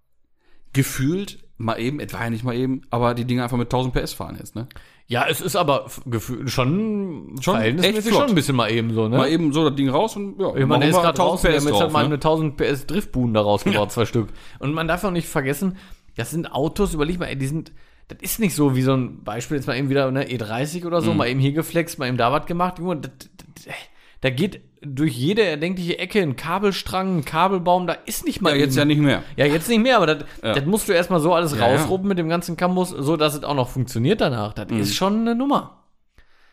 [0.72, 4.12] gefühlt mal eben, etwa ja nicht mal eben, aber die Dinge einfach mit 1000 PS
[4.12, 4.68] fahren jetzt, ne?
[5.08, 9.16] Ja, es ist aber gefühlt schon, Schon verhältnismäßig schon ein bisschen mal eben so, ne?
[9.16, 11.64] Mal eben so das Ding raus und ja, Ich meine, der ist gerade draußen, jetzt
[11.64, 12.06] halt drauf, mal ne?
[12.06, 14.28] eine 1000 PS Driftbuhnen da rausgebaut, zwei Stück.
[14.58, 15.76] Und man darf auch nicht vergessen,
[16.16, 17.72] das sind Autos, überleg mal, ey, die sind,
[18.08, 21.00] das ist nicht so wie so ein Beispiel, jetzt mal eben wieder, ne, E30 oder
[21.00, 21.04] Mhm.
[21.04, 22.78] so, mal eben hier geflext, mal eben da was gemacht.
[22.78, 23.10] Junge, das,
[23.54, 23.74] das,
[24.22, 28.56] da geht durch jede erdenkliche Ecke ein Kabelstrang, ein Kabelbaum, da ist nicht mal Ja,
[28.64, 29.22] jetzt ja eben- nicht mehr.
[29.36, 30.54] Ja, jetzt nicht mehr, aber das, Ja.
[30.54, 31.64] das musst du erstmal so alles Ja, ja.
[31.76, 34.52] rausruppen mit dem ganzen Campus, so dass es auch noch funktioniert danach.
[34.54, 35.84] Das ist schon eine Nummer.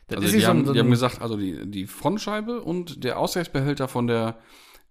[0.07, 3.17] Das Also ist die, haben, so die haben gesagt, also die, die Frontscheibe und der
[3.19, 4.37] Ausgleichsbehälter von der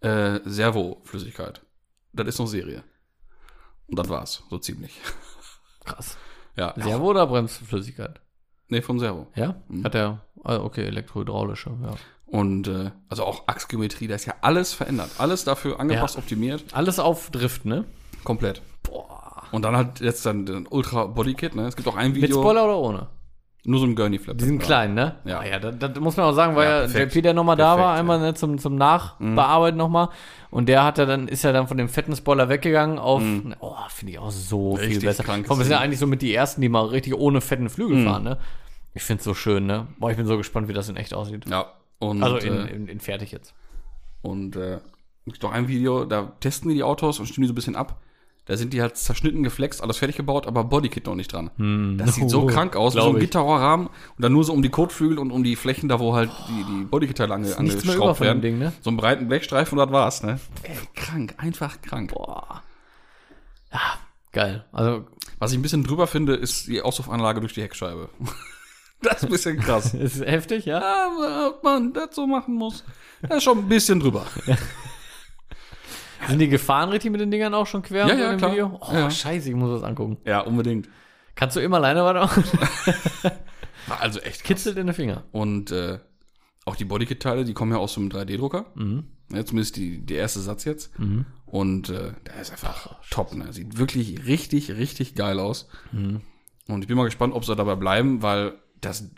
[0.00, 1.62] äh, Servo-Flüssigkeit.
[2.12, 2.85] Das ist noch Serie.
[3.87, 4.92] Und das war's, so ziemlich.
[5.85, 6.16] krass.
[6.56, 6.74] Ja.
[6.76, 8.20] Servo oder Bremsflüssigkeit?
[8.68, 9.26] Nee, vom Servo.
[9.34, 9.56] Ja?
[9.68, 9.84] Mhm.
[9.84, 11.94] Hat er, ah, okay, elektrohydraulische, ja.
[12.26, 15.10] Und äh, also auch Achsgeometrie, da ist ja alles verändert.
[15.18, 16.20] Alles dafür angepasst, Ja.
[16.20, 16.64] optimiert.
[16.72, 17.84] Alles auf Drift, ne?
[18.24, 18.62] Komplett.
[18.82, 19.42] Boah.
[19.52, 21.66] Und dann halt jetzt dann den Ultra Bodykit, ne?
[21.66, 22.40] Es gibt auch ein Mit Video.
[22.40, 23.06] Spoiler oder ohne?
[23.66, 24.37] Nur so ein Gurney-Flap.
[24.37, 25.16] Die sind klein, ne?
[25.24, 25.38] Ja.
[25.40, 26.98] Ah, ja das, das muss man auch sagen, weil Ja, ja, perfekt.
[27.00, 30.11] der Peter nochmal da war, einmal ne, zum, zum Nachbearbeiten nochmal.
[30.50, 33.22] Und der hat ja dann, ist ja dann von dem fetten Spoiler weggegangen auf,
[33.61, 34.90] oh, finde ich auch so viel Mhm.
[34.90, 35.24] Richtig besser.
[35.24, 37.70] krankes Komm, wir sind ja eigentlich so mit die ersten, die mal richtig ohne fetten
[37.70, 38.05] Flügel Mhm.
[38.05, 38.38] fahren, ne?
[38.92, 39.87] Ich finde es so schön, ne?
[39.98, 41.48] Boah, ich bin so gespannt, wie das in echt aussieht.
[41.48, 41.66] Ja.
[42.00, 43.55] Und, Also in, äh, in, in fertig jetzt.
[44.20, 44.74] Und äh,
[45.27, 47.57] es gibt auch ein Video, da testen die die Autos und stimmen die so ein
[47.57, 47.98] bisschen ab.
[48.46, 51.96] Da sind die halt zerschnitten, geflext, alles fertig gebaut, aber Bodykit noch nicht dran.
[51.96, 53.18] Das sieht so Oh, krank aus, so ein.
[53.18, 56.30] Gitterrohrrahmen und dann nur so um die Kotflügel und um die Flächen, da wo halt
[56.48, 58.42] die, die Bodykit-Teile ange, mehr über angeschraubt werden.
[58.42, 58.74] Ding, ne?
[58.83, 60.38] So einen breiten Blechstreifen und das war's, ne?
[60.62, 62.12] Ey, krank, einfach krank.
[62.12, 62.62] Boah.
[63.72, 63.80] Ja,
[64.33, 64.66] geil.
[64.72, 65.07] Also,
[65.38, 68.11] Was ich ein bisschen drüber finde, ist die Auspuffanlage durch die Heckscheibe.
[69.02, 69.94] das ist ein bisschen krass.
[69.94, 70.80] ist heftig, ja?
[70.80, 72.85] Ja, ob man das so machen muss,
[73.22, 74.26] das ist schon ein bisschen drüber.
[76.28, 78.52] Sind die gefahren richtig mit den Dingern auch schon quer Ja, ja, klar.
[78.52, 78.78] Video?
[78.80, 79.10] Oh, Ja.
[79.10, 80.18] scheiße, ich muss das angucken.
[80.24, 80.88] Ja, unbedingt.
[81.34, 82.44] Kannst du immer alleine weitermachen?
[83.87, 84.48] War also echt krass.
[84.48, 85.24] Kitzelt in den Finger.
[85.32, 85.98] Und äh,
[86.64, 88.66] Auch die Bodykit-Teile, die kommen ja aus so einem 3D-Drucker.
[88.74, 89.04] Mhm.
[89.32, 90.90] Ja, zumindest die, der erste Satz jetzt.
[91.46, 93.34] Und äh, der ist einfach top.
[93.34, 93.52] Ne?
[93.52, 95.68] Sieht wirklich richtig, richtig geil aus.
[95.92, 99.10] Und ich bin mal gespannt, ob sie dabei bleiben, weil das,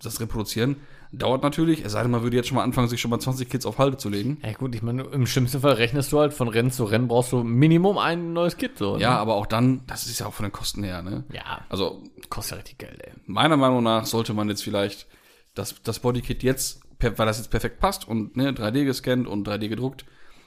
[0.00, 0.76] das Reproduzieren
[1.18, 1.84] dauert natürlich.
[1.84, 3.78] Es sei denn, man würde jetzt schon mal anfangen, sich schon mal 20 Kits auf
[3.78, 4.38] Halde zu legen.
[4.42, 7.32] Ja gut, ich meine, im schlimmsten Fall rechnest du halt von Rennen zu Rennen brauchst
[7.32, 8.96] du Minimum ein neues Kit so.
[8.98, 9.18] Ja, Ne?
[9.18, 11.02] aber auch dann, das ist ja auch von den Kosten her.
[11.02, 11.24] Ne?
[11.32, 13.12] Ja, Also kostet ja richtig Geld, ey.
[13.26, 15.06] meiner Meinung nach sollte man jetzt vielleicht
[15.54, 19.46] das, das Bodykit jetzt, per- weil das jetzt perfekt passt und ne, 3D gescannt und
[19.46, 20.04] 3D gedruckt,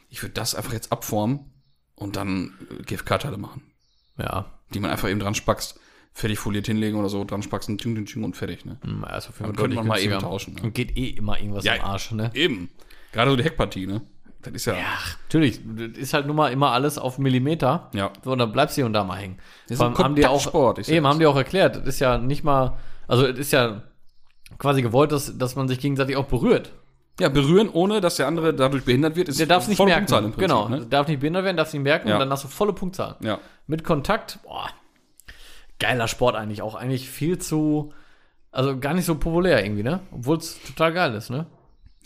[0.10, 1.51] ich würde das einfach jetzt abformen
[1.95, 3.62] und dann äh, GFK-Teile machen,
[4.17, 5.80] Ja, die man einfach eben dran spackst,
[6.17, 8.65] fertig foliert hinlegen oder so, dran spackst, tschung, tschung, und fertig.
[8.65, 8.77] Ne?
[8.82, 10.63] hm, also für Dann könnte man mal eben tauschen, ne?
[10.63, 12.32] Und geht eh immer irgendwas Ja, im Arsch, ne?
[12.34, 12.69] Eben.
[13.12, 14.01] Gerade so die Heckpartie, ne?
[14.41, 14.73] Das ist ja.
[14.73, 14.86] Ja,
[15.27, 15.60] natürlich.
[15.63, 17.91] Das ist halt nun mal immer alles auf Millimeter.
[17.93, 18.12] Ja.
[18.23, 19.38] So, und dann bleibst du hier und da mal hängen.
[19.67, 20.39] Das ist ein haben die auch,
[20.77, 21.13] ich eben, sag's.
[21.13, 21.75] haben die auch erklärt.
[21.75, 22.77] Das ist ja nicht mal,
[23.08, 23.84] also es ist ja
[24.58, 26.71] quasi gewollt, dass, dass man sich gegenseitig auch berührt.
[27.19, 30.06] ja, berühren, ohne dass der andere dadurch behindert wird, ist Der darf es nicht merken.
[30.08, 30.67] Punktzahl im Prinzip, genau.
[30.67, 30.86] Ne?
[30.88, 32.15] Darf nicht behindert werden, darf nicht merken Ja.
[32.15, 33.17] und dann hast du volle Punktzahl.
[33.19, 33.39] Ja.
[33.67, 34.69] Mit Kontakt, boah,
[35.79, 36.61] geiler Sport eigentlich.
[36.61, 37.93] Auch eigentlich viel zu,
[38.51, 40.01] also gar nicht so populär irgendwie, ne?
[40.11, 41.45] Obwohl es total geil ist, ne?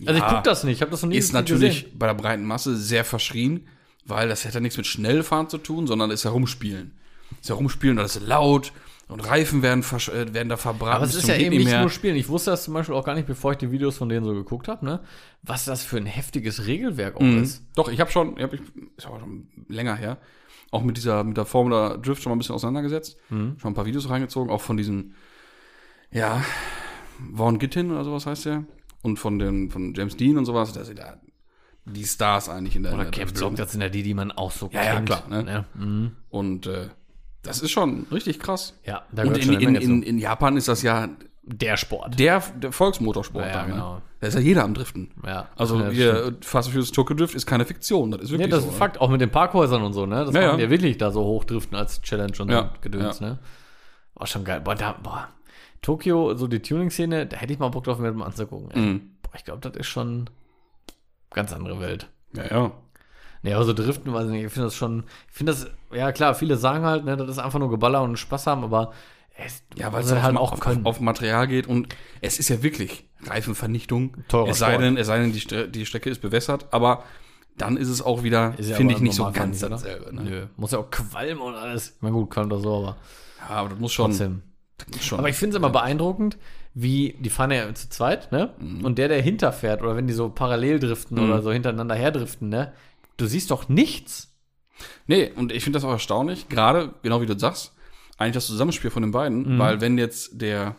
[0.05, 1.39] Also ich guck das nicht, ich habe das noch nie Ist gesehen.
[1.41, 3.67] natürlich bei der breiten Masse sehr verschrien,
[4.05, 6.93] weil das hat ja nichts mit Schnellfahren zu tun, sondern ist Herumspielen.
[7.39, 8.73] Ist Herumspielen, das ist laut
[9.07, 10.95] und Reifen werden, äh, werden da verbraten.
[10.95, 11.81] Aber es ist ja eben nicht mehr.
[11.81, 12.15] nur Spielen.
[12.15, 14.34] Ich wusste das zum Beispiel auch gar nicht, bevor ich die Videos von denen so
[14.34, 15.01] geguckt habe, ne?
[15.43, 17.43] Was das für ein heftiges Regelwerk auch Mhm.
[17.43, 17.62] ist.
[17.75, 18.62] Doch, ich habe schon, ich hab, ich,
[18.97, 20.17] ist aber schon länger her,
[20.71, 23.17] auch mit dieser, mit der Formula Drift schon mal ein bisschen auseinandergesetzt.
[23.29, 23.55] Mhm.
[23.60, 25.13] Schon ein paar Videos reingezogen, auch von diesem,
[26.12, 26.43] ja,
[27.36, 28.63] Vaughn Gittin oder sowas heißt der.
[29.03, 30.73] Und von den, von James Dean und sowas.
[30.73, 31.15] Das sind ja
[31.86, 33.49] die Stars eigentlich in der, Oder Driftszene.
[33.49, 35.07] Block, das sind ja die, die man auch so Ja, ja, kennt.
[35.07, 35.65] klar, ne?
[35.73, 36.12] Mhm.
[36.29, 36.89] Und äh,
[37.41, 38.79] das ist schon richtig krass.
[38.86, 41.10] Ja, da Und in, in, in, in Japan ist das ja
[41.43, 42.19] Der Sport.
[42.19, 43.65] der, der Volksmotorsport Ja, ja, da.
[43.67, 43.73] Ne?
[43.73, 44.01] genau.
[44.19, 45.10] Da ist ja jeder am Driften.
[45.25, 48.12] Ja, Also ja, hier, Fast and Furious Tokyo Drift ist keine Fiktion.
[48.12, 48.67] Das ist Ja, wirklich das so.
[48.67, 48.77] ist ne?
[48.77, 50.23] Fakt, auch mit den Parkhäusern und so, ne?
[50.25, 50.65] Das Ja, machen ja.
[50.65, 53.30] ja wirklich da so hochdriften als Challenge und Ja, so Gedöns, ja.
[53.30, 53.39] ne?
[54.13, 54.62] War schon geil.
[54.62, 55.30] Boah, da, boah.
[55.82, 58.69] Tokio, so die Tuning-Szene, da hätte ich mal Bock drauf, mir mal anzugucken.
[58.80, 59.01] Mhm.
[59.23, 60.30] Boah, ich glaube, das ist schon
[61.32, 62.08] ganz andere Welt.
[62.36, 62.71] Ja, ja.
[63.41, 66.12] Nee, aber so Driften, weiß ich nicht, ich finde das schon, ich finde das, ja
[66.12, 68.91] klar, viele sagen halt, ne, das ist einfach nur Geballer und Spaß haben, aber
[69.36, 73.06] es, Ja, weil es halt auch auf, auf Material geht und es ist ja wirklich
[73.24, 74.17] Reifenvernichtung.
[74.28, 77.04] Teurer es sei denn, es sei denn die, Stre die Strecke ist bewässert, aber
[77.58, 80.13] dann ist es auch wieder, ja finde ich, nicht so ganz dasselbe.
[80.15, 80.24] Ne?
[80.24, 81.98] Nö, muss ja auch qualmen und alles.
[82.02, 82.98] Na gut, qualmt das so, aber
[83.50, 84.12] Ja, aber das muss schon.
[84.12, 84.41] trotzdem.
[85.00, 86.38] Schon Aber ich finde es immer beeindruckend,
[86.74, 88.54] wie die fahren ja zu zweit, ne?
[88.60, 88.84] Mhm.
[88.84, 92.74] Und der, der hinterfährt, oder wenn die so parallel driften oder so hintereinander herdriften, ne?
[93.17, 94.34] Du siehst doch nichts.
[95.06, 97.74] Nee, und ich finde das auch erstaunlich, gerade, genau wie du sagst,
[98.21, 99.60] eigentlich das Zusammenspiel von den beiden, Mhm.
[99.60, 100.75] weil wenn jetzt der,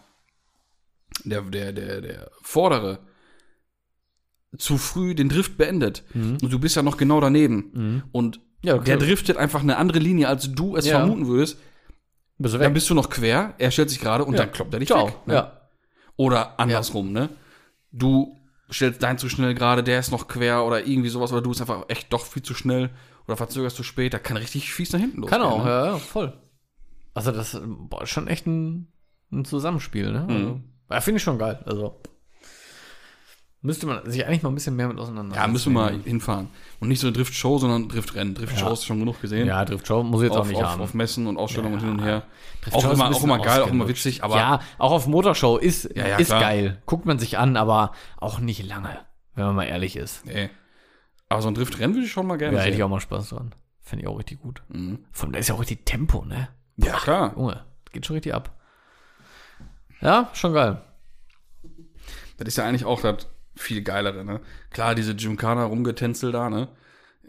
[1.25, 3.01] der, der, der, der Vordere
[4.59, 8.43] zu früh den Drift beendet und du bist ja noch genau daneben und Mhm.
[8.65, 9.07] Ja, der okay.
[9.07, 10.99] driftet einfach eine andere Linie, als du es Ja.
[11.01, 11.59] vermuten würdest,
[12.39, 14.41] Bist dann bist du noch quer, er stellt sich gerade und Ja.
[14.41, 15.09] dann kloppt er dich Ciao.
[15.09, 15.15] weg.
[15.27, 15.35] Ne?
[15.35, 15.61] Ja.
[16.17, 17.29] Oder andersrum, ne?
[17.93, 18.37] Du
[18.71, 21.61] stellst dein zu schnell gerade, der ist noch quer oder irgendwie sowas, oder du bist
[21.61, 22.91] einfach echt doch viel zu schnell
[23.27, 25.41] oder verzögerst zu spät, da kann richtig fies nach hinten losgehen.
[25.43, 25.71] Kann auch, ne?
[25.71, 26.33] ja, ja, voll.
[27.15, 28.89] Also das boah, ist schon echt ein,
[29.31, 30.27] ein Zusammenspiel, ne?
[30.29, 31.61] Also, ja, finde ich schon geil.
[31.67, 32.01] Also
[33.65, 35.37] müsste man sich eigentlich mal ein bisschen mehr mit auseinander.
[35.37, 36.49] Ja, müssen wir mal hinfahren.
[36.81, 38.35] Und nicht so eine Drift-Show, sondern Driftrennen.
[38.35, 38.71] Drift-Show Ja.
[38.71, 39.47] du schon genug gesehen.
[39.47, 40.81] Ja, Drift Show muss ich jetzt auch auf, nicht auf, haben.
[40.83, 41.79] auf Messen und Ausstellungen Ja.
[41.81, 42.23] und hin und her.
[42.73, 45.95] Auch ist immer, auch immer geil, auch immer witzig, aber ja, auch auf Motorshow ist,
[45.95, 46.41] Ja, ist klar.
[46.41, 46.83] geil.
[46.87, 48.99] Guckt man sich an, aber auch nicht lange,
[49.35, 50.27] wenn man mal ehrlich ist.
[50.27, 50.51] nee.
[51.29, 52.85] Aber so ein Driftrennen würde ich schon mal gerne Ja, hätte ich sehen.
[52.85, 53.55] auch mal Spaß dran.
[53.81, 54.63] Fände ich auch richtig gut.
[54.69, 54.99] Mhm.
[55.13, 56.49] Von da ist ja auch richtig Tempo, ne?
[56.85, 57.33] Ja, klar.
[57.37, 58.51] Junge, geht schon richtig ab.
[60.01, 60.83] Ja, schon geil.
[62.39, 64.41] Das ist ja eigentlich auch das viel geilere, ne?
[64.71, 66.69] Klar, diese Gymkhana rumgetänzel da, ne?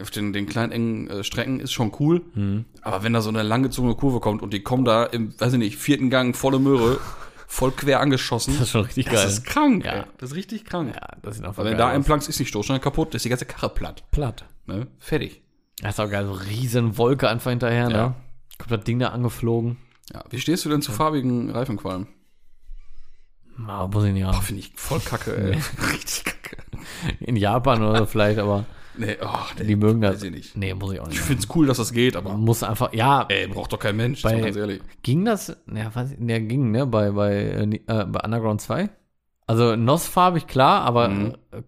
[0.02, 2.24] Auf den, den kleinen engen äh, Strecken ist schon cool.
[2.34, 2.66] Mhm.
[2.82, 5.60] Aber wenn da so eine langgezogene Kurve kommt und die kommen da im, weiß ich
[5.60, 7.00] nicht, vierten Gang, volle Möhre,
[7.48, 8.54] voll quer angeschossen.
[8.54, 9.28] Das ist schon richtig Das geil.
[9.28, 9.92] ist krank, Ja.
[9.94, 10.04] ey.
[10.18, 10.96] Das ist richtig krank.
[10.96, 11.94] ja, das sieht einfach Weil wenn da aus.
[11.94, 14.04] einplankst, ist die Stoßstange kaputt, ist die ganze Karre platt.
[14.10, 14.46] platt.
[14.66, 14.88] Ne?
[14.98, 15.44] Fertig.
[15.80, 18.08] Das ist auch geil, so riesen Wolke einfach hinterher, Ja.
[18.08, 18.16] ne?
[18.58, 19.78] Kommt das Ding da angeflogen.
[20.13, 20.24] Ja.
[20.30, 22.08] Wie stehst du denn zu farbigen Reifenqualm?
[23.68, 24.42] Ah, muss ich nicht haben.
[24.42, 25.52] finde ich voll kacke, ey.
[25.94, 26.58] richtig kacke.
[27.20, 30.16] In Japan oder so vielleicht, aber Nee, ach, nee, die mögen das.
[30.16, 30.56] weiß ich nicht.
[30.58, 31.22] Nee, muss ich auch Ich nicht.
[31.22, 34.22] finde es cool, dass das geht, aber Muss einfach, ja, ey, braucht doch kein Mensch,
[34.22, 34.82] Bei- ganz ehrlich.
[35.02, 38.89] ging das, ja, was, der ging, ne, bei, bei, äh, äh, bei Underground 2?
[39.48, 41.36] Also NOS-farbig, klar, aber Mhm.
[41.52, 41.62] äh,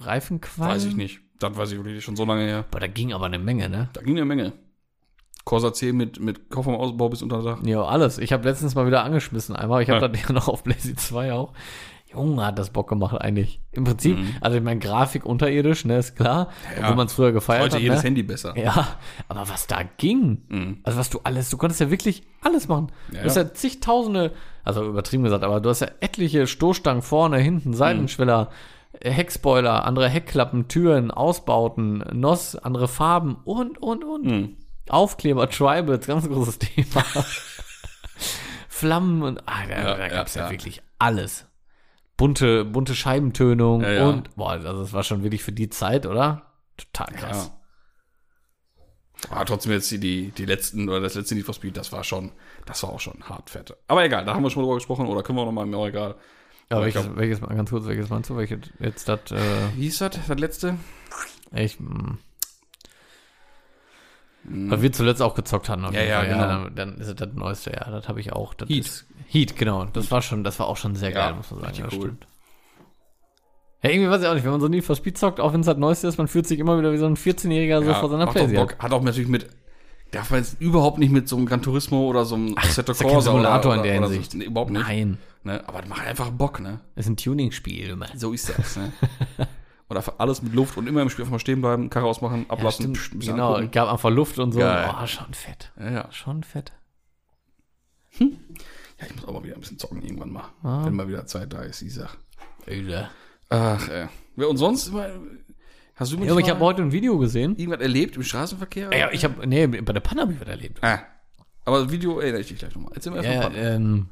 [0.00, 0.70] Reifenqualm?
[0.70, 1.20] Weiß ich nicht.
[1.38, 2.64] Das weiß ich wirklich schon so lange her.
[2.70, 3.88] Aber da ging aber eine Menge, ne?
[3.92, 4.52] Da ging eine Menge.
[5.44, 7.58] Corsa C mit, mit Kofferraumausbau bis unter Dach.
[7.64, 8.18] Ja, alles.
[8.18, 9.82] Ich habe letztens mal wieder angeschmissen einmal.
[9.82, 10.08] Ich habe Ja.
[10.08, 11.52] das ja noch auf Blazy 2 auch.
[12.12, 13.62] Junge, hat das Bock gemacht eigentlich.
[13.72, 16.82] Im Prinzip, also ich meine, Grafik unterirdisch, ne, ist klar, Ja.
[16.82, 17.82] obwohl man es früher gefeiert Heute hat.
[17.82, 18.08] jedes ne?
[18.08, 18.54] Handy besser.
[18.58, 18.86] Ja,
[19.28, 22.92] aber was da ging, also was du alles, du konntest ja wirklich alles machen.
[23.12, 23.54] Ja, du hast ja.
[23.54, 28.50] zigtausende, also übertrieben gesagt, aber du hast ja etliche Stoßstangen vorne, hinten, Seitenschweller,
[29.00, 34.26] äh, Heckspoiler, andere Heckklappen, Türen, Ausbauten, NOS, andere Farben und, und, und.
[34.88, 37.04] Aufkleber, Tribals, ganz großes Thema.
[38.68, 40.50] Flammen und, ah, da, Ja, da ja, gab's ja, ja.
[40.50, 41.46] wirklich alles.
[42.16, 46.42] Bunte, bunte Scheibentönung Ja, und, boah, also das war schon wirklich für die Zeit, oder?
[46.76, 47.52] Total krass.
[49.30, 52.02] Aber trotzdem jetzt die, die, die letzten, oder das letzte Need for Speed, das war
[52.02, 52.32] schon,
[52.66, 53.78] das war auch schon hart fette.
[53.86, 55.76] Aber egal, da haben wir schon mal drüber gesprochen, oder können wir noch mal, mir
[55.76, 56.16] auch egal.
[56.70, 58.36] Ja, Aber welches, glaub- welches, mal ganz kurz, welches meinst du?
[58.36, 59.36] Welches jetzt das, äh,
[59.76, 60.76] Wie hieß das, das letzte?
[61.52, 62.16] ich, mh.
[64.44, 65.84] Was wir zuletzt auch gezockt hatten.
[65.92, 66.46] Ja, ja, genau.
[66.64, 68.54] dann, dann ist es das neueste, ja, das habe ich auch.
[68.54, 68.84] Das Heat.
[68.84, 69.84] Ist, Heat, genau.
[69.84, 71.70] Das war schon, das war auch schon sehr Ja, geil, muss man sagen.
[71.70, 72.00] richtig das cool.
[72.02, 72.26] stimmt.
[73.82, 75.60] Ja, irgendwie weiß ich auch nicht, wenn man so nie for Speed zockt, auch wenn
[75.60, 77.94] es das neueste ist, man fühlt sich immer wieder wie so ein 14-Jähriger so Ja,
[77.94, 78.26] vor seiner.
[78.26, 78.76] Bock.
[78.78, 79.46] Hat auch natürlich mit,
[80.10, 82.98] darf man jetzt überhaupt nicht mit so einem Gran Turismo oder so einem Assetto ja
[83.08, 84.32] Corsa Simulator oder, in der oder Hinsicht.
[84.32, 84.86] So, nee, überhaupt nicht.
[84.86, 85.60] Nein, Ne?
[85.66, 86.78] Aber das macht einfach Bock, ne?
[86.94, 87.96] ist ein Tuning-Spiel.
[88.14, 88.92] So ist das, ne?
[89.92, 92.46] und einfach alles mit Luft und immer im Spiel einfach mal stehen bleiben, Karre ausmachen,
[92.48, 93.70] Ja, ablassen, stimmt, psch, genau, angucken.
[93.70, 94.58] gab einfach Luft und so.
[94.58, 94.92] Geil.
[95.00, 95.70] Oh, schon fett.
[95.78, 96.08] Ja, ja.
[96.12, 96.72] Schon fett.
[98.18, 98.26] ja,
[99.08, 100.44] ich muss auch mal wieder ein bisschen zocken irgendwann mal.
[100.62, 100.84] Ah.
[100.84, 102.16] Wenn mal wieder Zeit da ist, ich sag.
[102.66, 103.08] Öde.
[103.48, 104.06] Ach, ey.
[104.36, 105.08] Ja, und sonst, immer-
[105.94, 107.56] hast du Ja, aber ich habe heute ein Video gesehen.
[107.56, 108.90] irgendwas erlebt im Straßenverkehr?
[108.96, 110.82] Ja, ich habe, nee, bei der Panne habe ich was erlebt.
[110.82, 111.00] Ah.
[111.64, 112.92] Aber das Video erinnere ich dich gleich nochmal.
[112.94, 113.56] Erzähl mir Ja, erstmal.
[113.62, 114.08] Ja, ähm,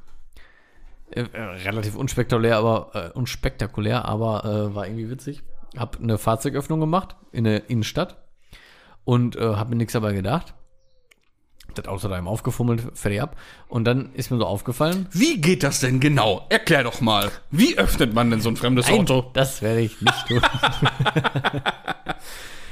[1.11, 5.43] äh, äh, relativ unspektakulär, aber äh, unspektakulär, aber äh, war irgendwie witzig.
[5.77, 8.17] Hab eine Fahrzeugöffnung gemacht in der Innenstadt
[9.05, 10.55] und äh, hab mir nichts dabei gedacht.
[11.75, 13.37] Das Auto da eben aufgefummelt, fertig ab.
[13.69, 15.07] Und dann ist mir so aufgefallen.
[15.13, 16.47] Wie geht das denn genau?
[16.49, 17.31] Erklär doch mal.
[17.53, 19.31] Wie öffnet man denn so ein fremdes Auto?
[19.35, 20.41] das werde ich nicht tun.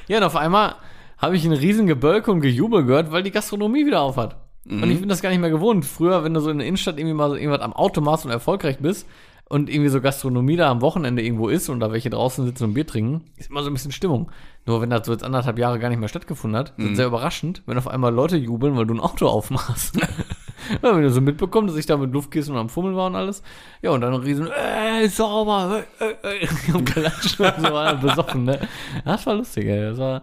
[0.09, 0.75] ja, und auf einmal
[1.19, 4.37] habe ich ein riesen Gebölk und Gejubel gehört, weil die Gastronomie wieder auf hat.
[4.69, 5.87] Und ich bin das gar nicht mehr gewohnt.
[5.87, 8.31] Früher, wenn du so in der Innenstadt irgendwie mal so irgendwas am Auto machst und
[8.31, 9.07] erfolgreich bist
[9.49, 12.75] und irgendwie so Gastronomie da am Wochenende irgendwo ist und da welche draußen sitzen und
[12.75, 14.31] Bier trinken, ist immer so ein bisschen Stimmung.
[14.67, 17.07] Nur wenn das so jetzt anderthalb Jahre gar nicht mehr stattgefunden hat, ist es sehr
[17.07, 19.97] überraschend, wenn auf einmal Leute jubeln, weil du ein Auto aufmachst.
[20.83, 23.17] ja, wenn du so mitbekommst, dass ich da mit Luftkissen und am Fummeln war und
[23.17, 23.43] alles.
[23.81, 28.61] Ja, und dann ein riesen, ey, sauber, ey, ey, ey, und so war besoffen, ne?
[29.07, 29.81] Das war lustig, ey.
[29.81, 30.23] Das war,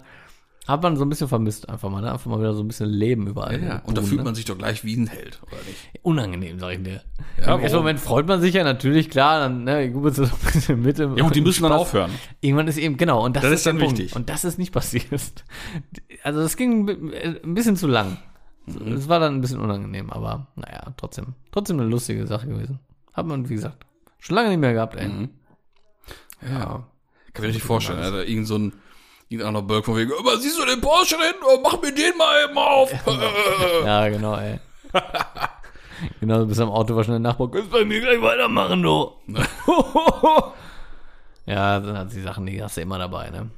[0.67, 2.11] hat man so ein bisschen vermisst, einfach mal, ne?
[2.11, 3.61] Einfach mal wieder so ein bisschen Leben überall.
[3.63, 4.23] Ja, und da fühlt ne?
[4.23, 5.77] man sich doch gleich wie ein Held, oder nicht?
[6.03, 7.03] Unangenehm, sag ich dir.
[7.39, 7.77] Ja, Im ersten?
[7.77, 10.97] Moment freut man sich ja natürlich, klar, dann, ne, du so ein bisschen mit.
[10.99, 11.81] Im, Ja, und die müssen dann Spaß.
[11.81, 12.11] aufhören.
[12.41, 13.97] Irgendwann ist eben, genau, und das, Das ist ist dann Punkt.
[13.99, 14.15] wichtig.
[14.15, 15.05] Und das ist nicht passiert.
[16.23, 16.89] Also, es ging
[17.43, 18.17] ein bisschen zu lang.
[18.65, 18.93] Mhm.
[18.93, 21.35] Es war dann ein bisschen unangenehm, aber naja, trotzdem.
[21.51, 22.79] Trotzdem eine lustige Sache gewesen.
[23.13, 23.85] Hat man, wie gesagt,
[24.19, 25.07] schon lange nicht mehr gehabt, ey.
[25.07, 25.29] Mhm.
[26.41, 26.87] Ja.
[27.33, 28.25] Kann mir nicht vorstellen, Alter.
[28.27, 28.73] Irgend so ein,
[29.29, 31.35] irgendein anderer Berg von wegen, aber siehst du den Porsche hin?
[31.43, 32.91] Oh, mach mir den mal eben auf.
[33.85, 34.59] Ja, genau, ey.
[36.19, 39.11] genau, du bist am Auto, war schnell der Nachbar, kannst bei mir gleich weitermachen, du.
[41.45, 43.49] ja, dann hat die Sachen, die hast du immer dabei, ne?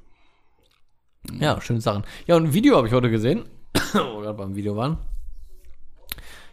[1.39, 2.03] Ja, schöne Sachen.
[2.25, 3.45] Ja, und ein Video habe ich heute gesehen,
[3.93, 4.97] wo wir gerade beim Video waren.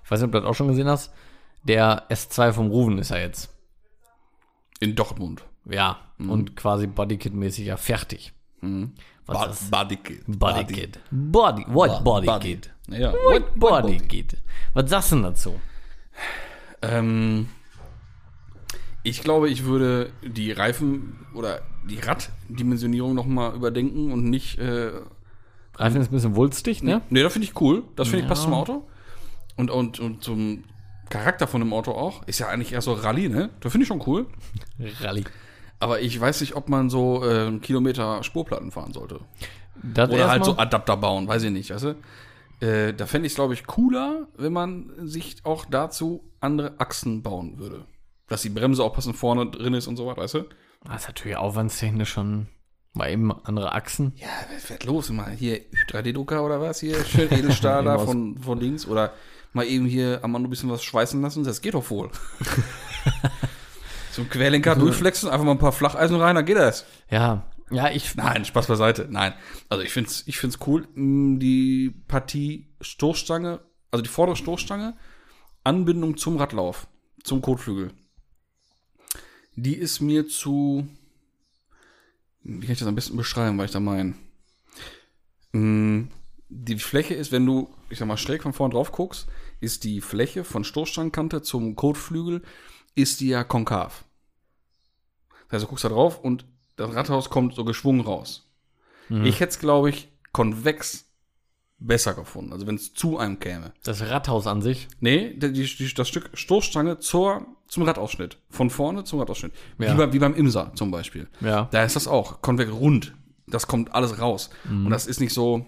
[0.05, 1.12] Ich weiß nicht, ob du das auch schon gesehen hast.
[1.62, 3.50] Der S2 vom Ruven ist ja jetzt.
[4.81, 5.44] In Dortmund.
[5.64, 8.35] Ja, und quasi Bodykit-mäßig ja fertig.
[9.27, 9.85] Was Ba-?
[9.85, 10.22] Bodykit.
[10.27, 10.98] Bodykit.
[11.11, 12.70] Body, what Bodykit?
[12.88, 13.12] Ja.
[13.12, 14.37] What Bodykit?
[14.74, 15.55] Was sagst du denn dazu?
[16.83, 17.48] Ähm,
[19.03, 24.59] ich glaube, ich würde die Reifen oder die Raddimensionierung nochmal überdenken und nicht.
[24.59, 24.90] Äh,
[25.77, 27.00] Reifen ist ein bisschen wulstig, ne?
[27.11, 27.83] nee, das finde ich cool.
[27.96, 28.29] Das finde ich Ja.
[28.29, 28.87] passt zum Auto.
[29.57, 30.64] Und, und, und zum
[31.11, 32.22] Charakter von dem Auto auch.
[32.27, 33.50] Ist ja eigentlich eher so Rallye, ne?
[33.61, 34.27] Das finde ich schon cool.
[35.00, 35.24] Rallye.
[35.85, 39.20] Aber ich weiß nicht, ob man so äh, Kilometer Spurplatten fahren sollte.
[39.83, 42.66] Das Oder halt so Adapter bauen, weiß ich nicht, weißt du?
[42.66, 47.23] Äh, da fände ich es, glaube ich, cooler, wenn man sich auch dazu andere Achsen
[47.23, 47.85] bauen würde.
[48.29, 50.44] Dass die Bremse auch passend vorne drin ist und so was, weißt du?
[50.85, 52.47] Das ist natürlich aufwandstechnisch schon
[52.94, 54.14] mal eben andere Achsen.
[54.16, 55.11] Ja, was fährt los?
[55.11, 56.81] Mal hier 3D-Drucker oder was?
[56.81, 58.87] Hier schön Edelstahl da von, von links.
[58.87, 59.12] Oder
[59.53, 61.44] mal eben hier am Mann ein bisschen was schweißen lassen.
[61.44, 62.11] Das geht doch wohl.
[64.22, 66.85] ein Querlenker durchflexen, einfach mal ein paar Flacheisen rein, dann geht das.
[67.11, 68.14] Ja, ja, ich.
[68.14, 69.09] Nein, Spaß beiseite.
[69.11, 69.33] Nein.
[69.68, 74.96] Also ich finde es ich find's cool, mh, die Partie Stoßstange, also die vordere Stoßstange,
[75.64, 76.87] Anbindung zum Radlauf,
[77.22, 77.92] zum Kotflügel.
[79.57, 80.87] Die ist mir zu.
[82.42, 84.14] Wie kann ich das am besten beschreiben, weil ich da meine?
[85.53, 86.09] Mh,
[86.48, 89.27] Die Fläche ist, wenn du, ich sag mal, schräg von vorn drauf guckst,
[89.61, 92.42] ist die Fläche von Stoßstangenkante zum Kotflügel,
[92.94, 94.04] ist die ja konkav.
[95.46, 98.50] Das heißt, du guckst da drauf und das Rathaus kommt so geschwungen raus.
[99.11, 101.04] Ich hätte es, glaube ich, konvex
[101.78, 102.52] besser gefunden.
[102.52, 103.72] Also wenn es zu einem käme.
[103.85, 104.88] Das Rathaus an sich.
[105.00, 108.38] Nee, die, die, das Stück Stoßstange zur, zum Radausschnitt.
[108.48, 109.52] Von vorne zum Radausschnitt.
[109.78, 109.92] Ja.
[109.92, 111.28] Wie, bei, wie beim Imsa zum Beispiel.
[111.40, 111.68] Ja.
[111.70, 112.40] Da ist das auch.
[112.40, 113.14] Konvex rund.
[113.46, 114.50] Das kommt alles raus.
[114.64, 114.87] Mhm.
[114.87, 115.66] Und das ist nicht so,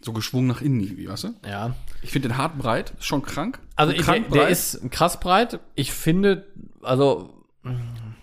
[0.00, 1.34] so geschwungen nach innen irgendwie, weißt du?
[1.48, 1.74] Ja.
[2.02, 3.58] Ich finde den hart breit, ist schon krank.
[3.76, 5.60] Also So ich, krank der ist krass breit.
[5.74, 6.46] Ich finde,
[6.82, 7.44] also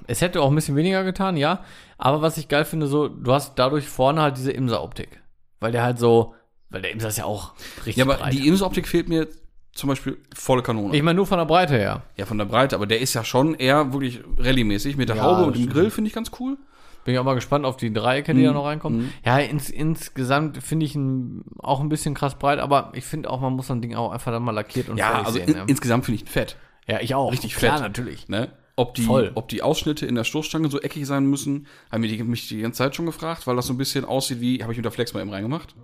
[0.08, 1.64] es hätte auch ein bisschen weniger getan, ja.
[1.98, 5.22] Aber was ich geil finde, so, du hast dadurch vorne halt diese Imsa-Optik.
[5.60, 6.34] Weil der halt so,
[6.70, 8.34] weil der Imsa ist ja auch richtig Ja, aber breit.
[8.34, 9.28] die Imsa-Optik fehlt mir
[9.74, 10.96] zum Beispiel volle Kanone.
[10.96, 12.04] ich meine nur von der Breite her.
[12.18, 14.98] ja, von der Breite, aber der ist ja schon eher wirklich rallye-mäßig.
[14.98, 15.70] Mit der Ja, Haube und dem.
[15.70, 16.58] Grill finde ich ganz cool.
[17.04, 18.38] Bin ich auch mal gespannt auf die Dreiecke, Mhm.
[18.38, 19.12] die da noch reinkommen.
[19.26, 23.42] Ja, ins, insgesamt finde ich ihn auch ein bisschen krass breit, aber ich finde auch,
[23.42, 25.48] man muss so ein Ding auch einfach dann mal lackiert und Ja, also sehen.
[25.50, 25.64] in, ja.
[25.68, 26.58] insgesamt finde ich ihn fett.
[26.88, 27.32] ja, ich auch.
[27.32, 27.82] richtig Klar, fett.
[27.84, 28.28] natürlich.
[28.30, 28.50] Ne?
[28.76, 29.32] Ob, die, Voll.
[29.36, 32.62] ob die Ausschnitte in der Stoßstange so eckig sein müssen, haben mich die, mich die
[32.62, 34.92] ganze Zeit schon gefragt, weil das so ein bisschen aussieht wie, habe ich mit der
[34.92, 35.76] Flex mal eben reingemacht.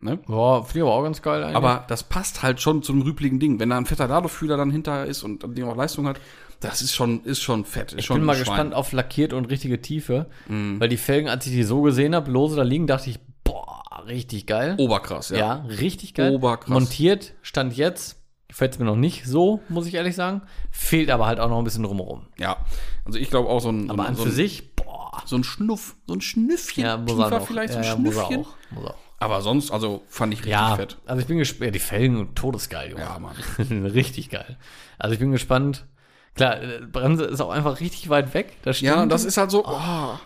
[0.00, 0.16] Ne?
[0.26, 1.56] Boah, finde ich aber auch ganz geil eigentlich.
[1.56, 3.60] Aber das passt halt schon zu einem rübligen Ding.
[3.60, 6.20] Wenn da ein fetter Ladefühler dann hinter ist und dann auch Leistung hat,
[6.62, 7.92] das ist schon, ist schon fett.
[7.92, 8.44] Ist Ich schon bin mal ein Schwein.
[8.54, 10.26] gespannt auf lackiert und richtige Tiefe.
[10.48, 10.80] Mhm.
[10.80, 14.04] Weil die Felgen, als ich die so gesehen habe, lose da liegen, dachte ich, boah,
[14.06, 14.74] richtig geil.
[14.78, 15.36] Oberkrass, ja.
[15.38, 15.52] ja.
[15.68, 16.34] richtig geil.
[16.34, 16.68] Oberkrass.
[16.70, 20.42] Montiert, stand jetzt, gefällt es mir noch nicht so, muss ich ehrlich sagen.
[20.70, 22.26] Fehlt aber halt auch noch ein bisschen drumherum.
[22.38, 22.58] Ja.
[23.04, 25.22] Also ich glaube auch so ein, so, Aber ein- an so, für ein, sich, boah.
[25.26, 28.02] so ein Schnuff, so ein Schnüffchen Ja, muss tiefer er vielleicht, ja, so ja, ein
[28.02, 28.44] muss er Schnüffchen.
[28.46, 28.54] auch.
[28.74, 28.98] Muss er auch.
[29.18, 30.98] Aber sonst, also fand ich richtig Ja, fett.
[31.06, 31.66] also ich bin gespannt.
[31.66, 33.02] Ja, die Felgen, todesgeil, Junge.
[33.02, 33.36] Ja, Mann.
[33.84, 34.58] richtig geil.
[34.98, 35.86] Also ich bin gespannt.
[36.34, 38.56] Klar, äh, Bremse ist auch einfach richtig weit weg.
[38.62, 38.94] Das stimmt.
[38.94, 40.18] Ja, und das ist halt so, oh,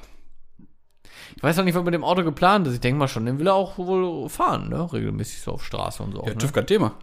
[1.37, 2.75] Ich weiß auch nicht, was mit dem Auto geplant ist.
[2.75, 4.93] Ich denke mal schon, den will er auch wohl fahren, ne?
[4.93, 6.23] Regelmäßig so auf Straße und so.
[6.23, 6.39] ja, ne?
[6.39, 6.95] TÜV kein Thema.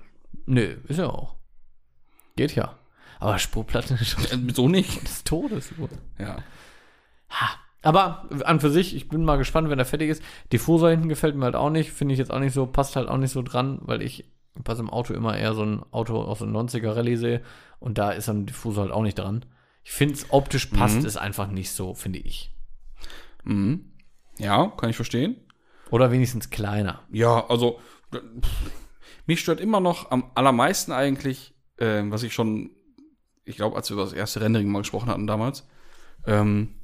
[0.46, 1.36] Nö, ist ja auch.
[2.36, 2.78] Geht ja.
[3.20, 5.04] Aber Spurplatte ist schon So nicht.
[5.08, 5.74] des Todes.
[6.18, 6.38] Ja.
[7.82, 10.24] Aber an für sich, ich bin mal gespannt, wenn er fertig ist.
[10.52, 11.92] Diffusor hinten gefällt mir halt auch nicht.
[11.92, 14.76] Finde ich jetzt auch nicht so, passt halt auch nicht so dran, weil ich bei
[14.76, 17.42] so einem Auto immer eher so ein Auto aus den 90er Rallye sehe.
[17.80, 19.46] Und da ist ein Diffusor halt auch nicht dran.
[19.84, 21.06] Ich finde es optisch passt Mhm.
[21.06, 22.54] es einfach nicht so, finde ich.
[23.44, 23.92] Mhm.
[24.38, 25.36] Ja, kann ich verstehen.
[25.92, 27.02] Oder wenigstens kleiner.
[27.12, 27.80] Ja, also
[28.12, 28.50] pff,
[29.26, 32.72] mich stört immer noch am allermeisten eigentlich, ähm, was ich schon,
[33.46, 35.68] ich glaube, als wir über das erste Rendering mal gesprochen hatten damals,
[36.26, 36.76] ähm,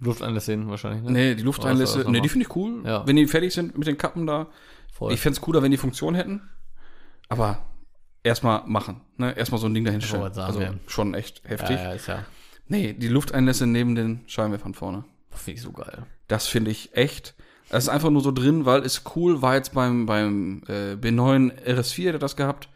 [0.00, 1.10] Lufteinlässe hinten wahrscheinlich, ne?
[1.12, 3.06] nee, die Lufteinlässe, nee, die finde ich cool, Ja.
[3.06, 4.48] wenn die fertig sind mit den Kappen da.
[4.94, 5.12] Voll.
[5.12, 6.40] Ich fände es cooler, wenn die Funktion hätten,
[7.28, 7.64] aber
[8.22, 10.22] erstmal machen, ne, erstmal so ein Ding dahinter Ich stellen.
[10.22, 10.74] wollte sagen, Also ja.
[10.86, 11.76] schon echt ja, heftig.
[11.76, 12.24] ja, ist ja.
[12.68, 15.04] Nee, die Lufteinlässe neben den Scheinwerfern vorne.
[15.30, 16.04] Finde ich so geil.
[16.28, 17.34] Das finde ich echt.
[17.70, 21.52] Das ist einfach nur so drin, weil es cool war jetzt beim, beim äh, B9
[21.66, 22.68] RS4, der das gehabt.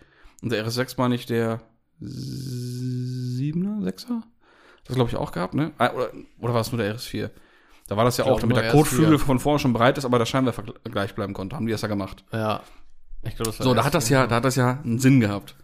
[0.43, 1.61] Und der RS6 meine ich, der
[2.03, 4.23] 7er, 6er?
[4.85, 5.73] Das glaube ich auch gehabt, ne?
[5.79, 7.31] Ah, Oder, oder war es nur der RS4?
[7.89, 9.19] Da war das ja auch, damit der Kotflügel RS4.
[9.19, 11.57] von vorne schon breit ist, aber der Scheinwerfer gl- gleich bleiben konnte.
[11.57, 12.25] Haben die das ja gemacht.
[12.33, 12.63] Ja.
[13.23, 15.19] Ich glaube, das war So, da hat das ja, da hat das ja einen Sinn
[15.21, 15.57] gehabt.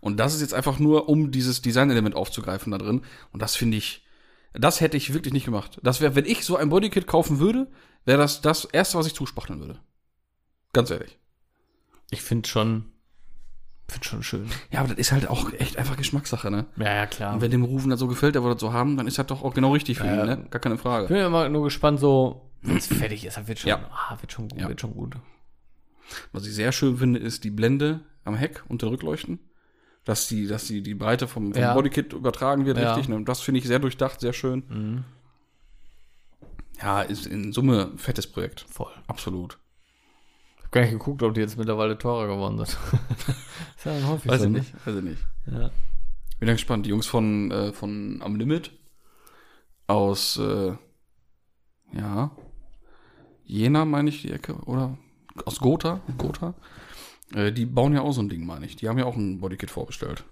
[0.00, 3.02] Und das ist jetzt einfach nur, um dieses Designelement aufzugreifen da drin.
[3.32, 4.06] Und das finde ich,
[4.52, 5.78] das hätte ich wirklich nicht gemacht.
[5.82, 7.66] Das wäre, wenn ich so ein Bodykit kaufen würde,
[8.04, 9.78] wäre das das erste, was ich zuspachteln würde.
[10.72, 11.18] Ganz ehrlich.
[12.10, 12.92] Ich finde schon,
[13.90, 14.48] finde schon schön.
[14.70, 16.66] Ja, aber das ist halt auch echt einfach Geschmackssache, ne?
[16.76, 17.34] Ja, ja, klar.
[17.34, 19.26] Und wenn dem Rufen das so gefällt, der wollte das so haben, dann ist das
[19.26, 20.46] doch auch genau richtig für Ja, ihn, ne?
[20.50, 21.08] Gar keine Ich Frage.
[21.08, 23.88] bin immer nur gespannt, so, wenn es fertig ist, dann wird schon, Ja.
[23.92, 24.68] ah, wird schon gut, Ja.
[24.68, 25.14] wird schon gut.
[26.32, 29.38] Was ich sehr schön finde, ist die Blende am Heck und der Rückleuchten.
[30.04, 31.74] Dass die, dass die, die Breite vom, vom Ja.
[31.74, 32.94] Bodykit übertragen wird, Ja.
[32.94, 33.08] richtig.
[33.10, 33.16] Ne?
[33.16, 34.64] Und das finde ich sehr durchdacht, sehr schön.
[34.68, 35.04] Mhm.
[36.82, 38.64] Ja, ist in Summe ein fettes Projekt.
[38.70, 38.90] Voll.
[39.06, 39.58] Absolut.
[40.70, 42.68] Habe gar nicht geguckt, ob die jetzt mittlerweile teurer geworden sind.
[43.76, 44.58] ist ja dann häufig Weiß so, ich ne?
[44.58, 44.86] nicht.
[44.86, 45.26] Weiß ich nicht.
[45.46, 45.70] Ja.
[46.38, 46.86] Bin ja gespannt.
[46.86, 48.70] Die Jungs von, äh, von Am Limit
[49.88, 50.76] aus, äh,
[51.92, 52.30] ja,
[53.44, 54.96] Jena, meine ich, die Ecke, oder
[55.44, 56.54] aus Gotha, Gotha.
[57.34, 58.76] Äh, die bauen ja auch so ein Ding, meine ich.
[58.76, 60.22] Die haben ja auch ein Bodykit vorbestellt.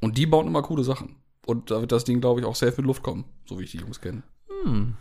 [0.00, 1.14] Und die bauen immer coole Sachen.
[1.46, 3.70] Und da wird das Ding, glaube ich, auch safe mit Luft kommen, so wie ich
[3.70, 4.24] die Jungs kenne.
[4.64, 4.96] Hm.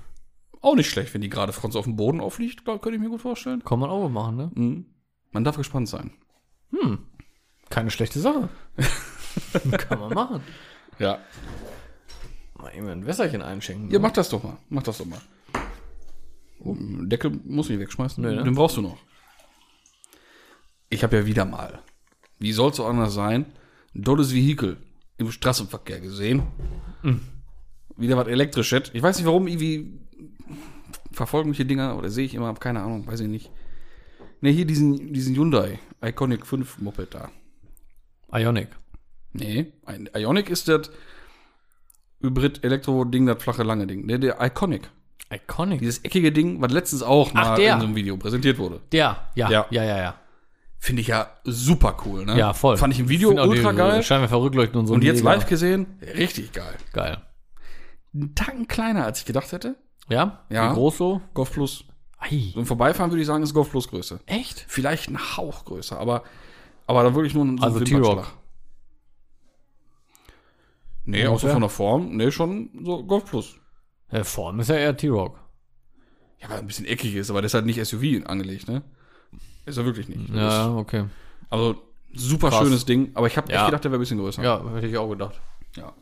[0.66, 3.22] Auch nicht schlecht, wenn die gerade Franz auf dem Boden aufliegt, könnte ich mir gut
[3.22, 3.64] vorstellen.
[3.64, 4.52] Kann man auch machen, ne?
[4.56, 4.86] Mhm.
[5.30, 6.10] Man darf gespannt sein.
[6.72, 7.06] Hm.
[7.70, 8.50] Keine schlechte Sache.
[9.78, 10.42] Kann man machen.
[10.98, 11.20] Ja.
[12.58, 13.92] Mal eben ein Wässerchen einschenken.
[13.92, 14.00] Ja, ne?
[14.00, 14.58] mach das doch mal.
[14.70, 15.22] Mach das doch mal.
[16.64, 18.24] Deckel muss ich wegschmeißen.
[18.24, 18.44] Nö, ne?
[18.44, 18.98] Den brauchst du noch.
[20.90, 21.84] Ich habe ja wieder mal,
[22.40, 23.46] wie soll es so anders sein,
[23.94, 24.78] ein dolles Vehikel
[25.20, 26.42] im Straßenverkehr gesehen.
[27.04, 27.22] Hm.
[27.98, 28.90] Wieder was elektrisches.
[28.94, 30.00] Ich weiß nicht, warum irgendwie
[31.16, 33.52] verfolgen mich die Dinger oder sehe ich immer, hab keine Ahnung, weiß ich nicht.
[34.42, 37.30] Ne, hier diesen, diesen Hyundai Iconic 5 Moped da.
[38.32, 38.68] Ionic.
[39.34, 40.90] Nee, ein Ionic ist das
[42.22, 44.08] Hybrid Elektro-Ding, das flache lange Ding.
[44.08, 44.90] Der, der Iconic.
[45.32, 45.80] Iconic.
[45.80, 47.74] Dieses eckige Ding, was letztens auch mal der.
[47.76, 48.82] in so einem Video präsentiert wurde.
[48.92, 49.68] Der, ja, Ja.
[49.70, 49.98] ja, ja, ja.
[49.98, 50.20] Ja,
[50.78, 52.54] Finde ich ja super cool, ne?
[52.54, 52.78] voll.
[52.78, 54.04] Fand ich im Video ultra die geil.
[54.04, 54.94] Scheinwerfer-Rückleuchten und so.
[54.94, 55.34] Und jetzt mega.
[55.34, 56.76] live gesehen, richtig geil.
[56.94, 57.18] Geil.
[58.14, 59.76] Ein Tacken kleiner, als ich gedacht hätte.
[60.10, 60.44] Ja?
[60.50, 60.70] Ja.
[60.72, 61.22] Wie groß so?
[61.34, 61.86] Golf Plus.
[62.20, 62.52] Ei.
[62.54, 64.20] So im Vorbeifahren würde ich sagen, ist Golf Plus Größe.
[64.26, 64.66] Echt?
[64.68, 66.24] Vielleicht ein Hauch größer, aber,
[66.88, 67.86] aber dann wirklich nur ein so ein Also.
[67.86, 68.28] T-Rock.
[71.06, 71.52] Nee, Ja, auch so ungefähr.
[71.54, 73.56] von der Form, nee, schon so Golf Plus.
[74.12, 75.40] Ja, Form ist ja eher T-Rock.
[76.40, 78.82] Ja, weil er ein bisschen eckig ist, aber das ist halt nicht SUV angelegt, ne?
[79.66, 80.30] Ist er wirklich nicht.
[80.30, 81.06] Ja, okay.
[81.50, 81.76] Also,
[82.14, 82.60] super Krass.
[82.64, 83.66] schönes Ding, aber ich habe echt Ja.
[83.66, 84.44] gedacht, der wäre ein bisschen größer.
[84.44, 85.40] Ja, hätte ich auch gedacht.
[85.76, 85.94] Ja.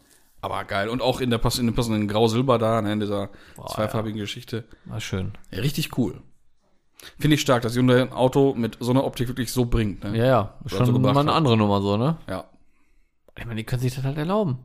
[0.44, 0.90] Aber geil.
[0.90, 3.30] Und auch in der, in der passenden Grau-Silber da, ne, in dieser
[3.66, 4.66] zweifarbigen Geschichte.
[4.84, 5.32] War schön.
[5.52, 6.22] Ja, richtig cool.
[7.18, 10.04] Finde ich stark, dass Hyundai ein Auto mit so einer Optik wirklich so bringt.
[10.04, 10.18] Ne?
[10.18, 10.60] Ja, ja.
[10.66, 12.18] Schon so gebracht mal eine andere Nummer so, ne?
[12.30, 12.44] Ja.
[13.38, 14.60] Ich meine, die können sich das halt erlauben.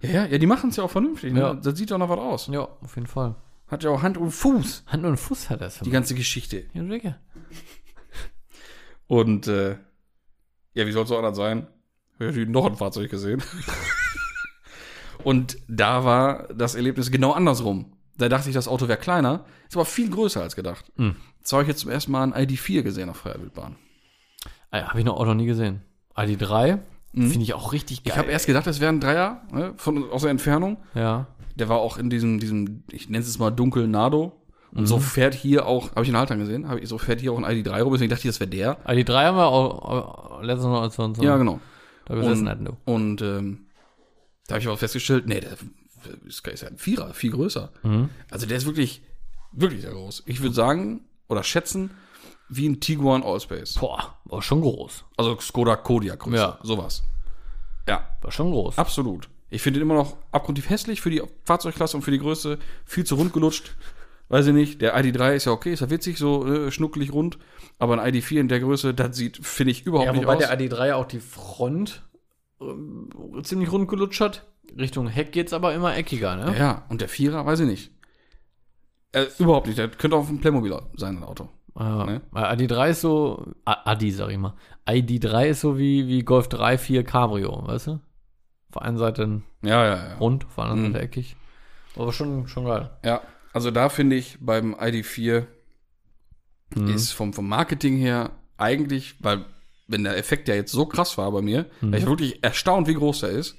[0.00, 1.34] Ja, ja, ja die machen es ja auch vernünftig.
[1.34, 1.40] Ne?
[1.40, 1.54] Ja.
[1.54, 2.46] Das sieht doch noch was aus.
[2.48, 3.36] Ja, auf jeden Fall.
[3.68, 5.78] Hat ja auch Hand und Fuß, Hand und Fuß hat das.
[5.78, 6.64] die ganze Geschichte.
[6.72, 7.20] Ja, sicher.
[9.06, 9.76] Und äh,
[10.74, 11.68] ja, wie soll es auch anders sein?
[12.18, 13.40] Ich habe noch ein Fahrzeug gesehen.
[15.24, 17.92] und da war das Erlebnis genau andersrum.
[18.18, 20.90] Da dachte ich, das Auto wäre kleiner, ist aber viel größer als gedacht.
[20.96, 21.16] Hm.
[21.38, 23.76] Jetzt habe ich jetzt zum ersten Mal ein ID4 gesehen auf freier Wildbahn.
[24.70, 25.80] Ah, Habe ich noch Auto nie gesehen.
[26.16, 26.78] ID3
[27.12, 28.12] finde ich auch richtig geil.
[28.14, 30.76] Ich habe erst gedacht, es wäre ein Dreier, ne, von, aus der Entfernung.
[30.94, 31.26] Ja.
[31.56, 34.32] Der war auch in diesem, diesem ich nenne es mal dunkel Nado.
[34.72, 34.86] Und Mhm.
[34.86, 37.38] so fährt hier auch, habe ich in Haltern gesehen, habe ich so fährt hier auch
[37.38, 38.78] ein ID3 rum, deswegen dachte ich, das wäre der.
[38.86, 41.58] ID3 haben wir auch äh, letztens noch als wir uns Ja, genau.
[42.06, 42.76] da gesessen Und- hatten, du.
[42.84, 43.66] Und ähm,
[44.50, 45.52] da habe ich aber festgestellt, nee, der
[46.26, 47.70] ist, ist ja ein Vierer, viel größer.
[47.82, 48.10] Mhm.
[48.30, 49.02] Also der ist wirklich,
[49.52, 50.24] wirklich sehr groß.
[50.26, 51.90] Ich würde sagen, oder schätzen,
[52.48, 53.74] wie ein Tiguan Allspace.
[53.74, 55.04] Boah, war schon groß.
[55.16, 56.58] Also Skoda Kodiaq Größe, Ja.
[56.62, 57.04] sowas.
[57.88, 58.78] Ja, War schon groß.
[58.78, 59.28] absolut.
[59.50, 62.58] Ich finde ihn immer noch abgrundtief hässlich für die Fahrzeugklasse und für die Größe.
[62.84, 63.74] Viel zu rund gelutscht.
[64.28, 64.80] Weiß ich nicht.
[64.80, 67.36] Der ID3 ist ja okay, ist ja witzig, so äh, schnuckelig rund.
[67.80, 70.38] Aber ein ID4 in der Größe, das sieht, finde ich, überhaupt Ja, nicht wobei aus.
[70.38, 72.02] der ID3 auch die Front
[73.42, 74.46] ziemlich rund gelutscht hat.
[74.78, 76.56] Richtung Heck geht's aber immer eckiger, ne?
[76.56, 77.92] Ja, und der Vierer, weiß ich nicht.
[79.12, 79.78] Äh, überhaupt nicht.
[79.78, 81.48] Der könnte auch ein Playmobil sein, ein Auto.
[81.76, 82.04] Ja.
[82.04, 82.20] Ne?
[82.30, 84.54] Weil ID3 ist so, Adi sag ich mal.
[84.86, 87.92] ID3 ist so wie, wie Golf 3, 4 Cabrio, weißt du?
[87.92, 90.16] Auf der einen Seite Ja, ja, ja.
[90.18, 90.92] rund, auf der anderen Mhm.
[90.92, 91.36] Seite eckig.
[91.96, 92.90] Aber schon, schon geil.
[93.04, 93.20] Ja,
[93.52, 95.46] also da finde ich beim ID4
[96.76, 96.88] Mhm.
[96.88, 99.44] ist vom, vom Marketing her eigentlich, weil
[99.90, 101.92] wenn der Effekt ja jetzt so krass war bei mir, Mhm.
[101.92, 103.56] war ich wirklich erstaunt, wie groß der ist,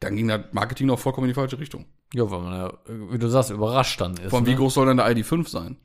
[0.00, 1.86] dann ging das Marketing noch vollkommen in die falsche Richtung.
[2.14, 2.72] Ja, weil man ja,
[3.12, 4.30] wie du sagst, überrascht dann ist.
[4.30, 4.56] Vor allem, wie ne?
[4.56, 5.76] groß soll denn der ID5 sein?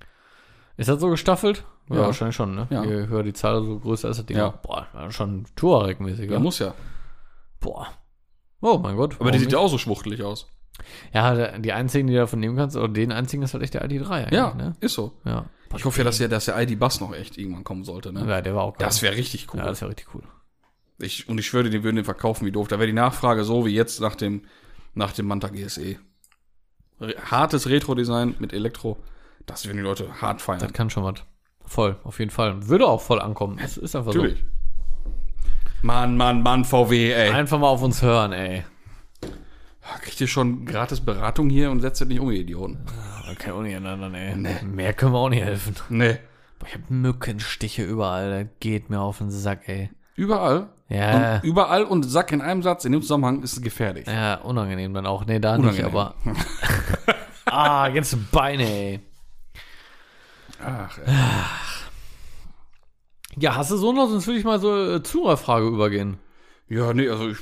[0.78, 1.64] Ist das so gestaffelt?
[1.90, 2.02] Ja, Ja.
[2.08, 2.68] wahrscheinlich schon, ne?
[2.70, 2.84] Ja.
[2.84, 4.38] Je höher die Zahl, so größer ist das Ding.
[4.38, 4.50] Ja.
[4.50, 6.28] Boah, schon Touareg-mäßig.
[6.30, 6.74] Der muss ja.
[7.60, 7.88] Boah.
[8.62, 9.16] Oh mein Gott.
[9.20, 10.48] Aber der sieht ja auch so schwuchtelig aus.
[11.14, 13.86] Ja, die einzigen, die du davon nehmen kannst, oder den einzigen ist halt echt der
[13.86, 14.74] ID3 eigentlich, Ja, ne?
[14.82, 15.14] ist so.
[15.24, 15.46] Ja.
[15.76, 18.12] Ich hoffe ja, dass der, dass der ID-Bus noch echt irgendwann kommen sollte.
[18.14, 18.26] Ne?
[18.28, 18.88] Ja, der war auch geil.
[18.88, 19.60] Das wäre richtig cool.
[19.60, 20.24] Ja, das wäre richtig cool.
[21.00, 22.68] Ich, und ich schwöre, die würden den verkaufen wie doof.
[22.68, 24.44] Da wäre die Nachfrage so wie jetzt nach dem,
[24.94, 25.98] nach dem Manta GSE.
[27.02, 28.98] Re hartes Retro-Design mit Elektro.
[29.46, 30.60] Das würden die Leute hart feiern.
[30.60, 31.16] Das kann schon was.
[31.66, 32.68] Voll, auf jeden Fall.
[32.68, 33.58] Würde auch voll ankommen.
[33.62, 34.44] Das ist einfach Natürlich.
[35.82, 37.28] Mann, Mann, Mann, VW, ey.
[37.28, 37.34] so.
[37.34, 38.64] Einfach mal auf uns hören, ey.
[40.02, 42.86] Kriegt ihr schon gratis Beratung hier und setzt das nicht um, ihr Idioten?
[43.26, 44.36] Das kann auch nicht ändern, ey.
[44.36, 44.62] Nee.
[44.64, 45.76] Mehr können wir auch nicht helfen.
[45.90, 46.18] Nee.
[46.60, 48.46] Boah, ich hab Mückenstiche überall.
[48.46, 49.90] Das geht mir auf den Sack, ey.
[50.16, 50.70] Überall.
[50.88, 51.36] Ja.
[51.36, 54.08] Und überall und Sack in einem Satz in dem Zusammenhang ist gefährlich.
[54.08, 55.26] Ja, unangenehm dann auch.
[55.26, 55.76] Nee, da Unangenehm.
[55.76, 56.16] nicht, aber.
[57.46, 59.00] ah, ganze Beine, ey.
[60.64, 61.14] Ach, ey.
[63.38, 64.10] Ja, hast du so noch?
[64.10, 66.18] Sonst würde ich mal so äh, Zuhörerfrage übergehen.
[66.70, 67.38] Ja, nee, also ich,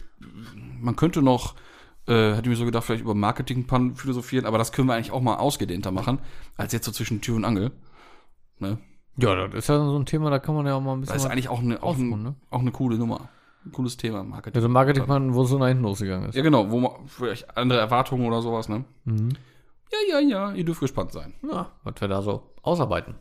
[0.79, 1.55] man könnte noch,
[2.07, 5.11] äh, hätte ich mir so gedacht, vielleicht über Marketing philosophieren, aber das können wir eigentlich
[5.11, 6.19] auch mal ausgedehnter machen,
[6.57, 7.71] als jetzt so zwischen Tür und Angel.
[8.59, 8.77] Ne?
[9.17, 11.13] Ja, das ist ja so ein Thema, da kann man ja auch mal ein bisschen.
[11.13, 12.35] Das ist eigentlich auch eine, auch, ein, ne?
[12.49, 13.29] auch eine coole Nummer.
[13.65, 14.57] Ein cooles Thema, Marketing.
[14.57, 16.35] also Marketingmann, wo es so nach hinten losgegangen ist.
[16.35, 18.83] Ja, genau, wo man vielleicht andere Erwartungen oder sowas, ne?
[19.05, 19.29] Mhm.
[19.91, 21.33] Ja, ja, ja, ihr dürft gespannt sein.
[21.49, 23.15] Ja, was wir da so ausarbeiten.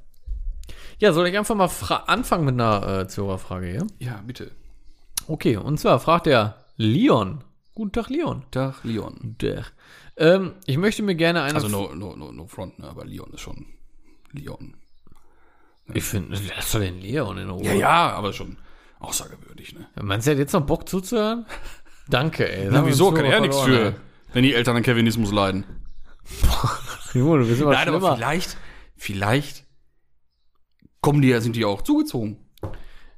[0.99, 1.71] Ja, soll ich einfach mal
[2.07, 3.87] anfangen mit einer äh, Zuhörerfrage hier?
[3.99, 4.53] Ja, bitte.
[5.29, 7.45] Okay, und zwar fragt der Leon.
[7.75, 8.45] Guten Tag, Leon.
[8.51, 9.37] Tag, Leon.
[9.41, 9.65] Der.
[10.17, 11.55] Ähm, ich möchte mir gerne eine.
[11.55, 12.89] Also no, no, no, no front, ne?
[12.89, 13.67] aber Leon ist schon
[14.33, 14.77] Leon.
[15.95, 17.65] ich finde, lass doch den Leon in Ruhe.
[17.65, 18.59] Ja, ja, aber schon
[19.01, 19.89] außergewöhnlich, ne?
[20.03, 21.47] Meinst du, er hat jetzt noch Bock zuzuhören?
[22.09, 22.69] Danke, ey.
[22.71, 23.11] Na, wieso?
[23.11, 23.95] Kann er ja nichts für,
[24.33, 25.65] wenn die Eltern an Kevinismus leiden.
[27.15, 28.17] Junge, du bist immer Nein, aber schlimmer.
[28.17, 28.57] vielleicht,
[28.97, 29.65] vielleicht
[31.01, 32.42] kommen die ja, sind die auch zugezogen.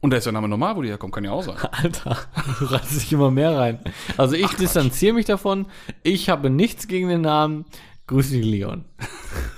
[0.04, 1.56] Und da ist der Name normal, wo die herkommt, kann ja auch sein.
[1.70, 2.18] Alter,
[2.58, 3.78] du reißt dich immer mehr rein.
[4.18, 5.64] Also ich distanziere mich davon.
[6.02, 7.64] Ich habe nichts gegen den Namen.
[8.06, 8.84] Grüß dich, Leon.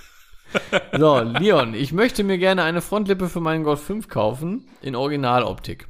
[0.97, 5.89] so, Leon, ich möchte mir gerne eine Frontlippe für meinen Golf 5 kaufen in Originaloptik.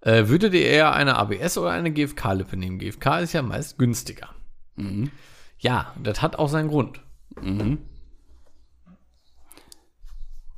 [0.00, 2.78] Äh, würdet ihr eher eine ABS oder eine GFK-Lippe nehmen?
[2.78, 4.30] GFK ist ja meist günstiger.
[5.58, 7.02] Ja, das hat auch seinen Grund.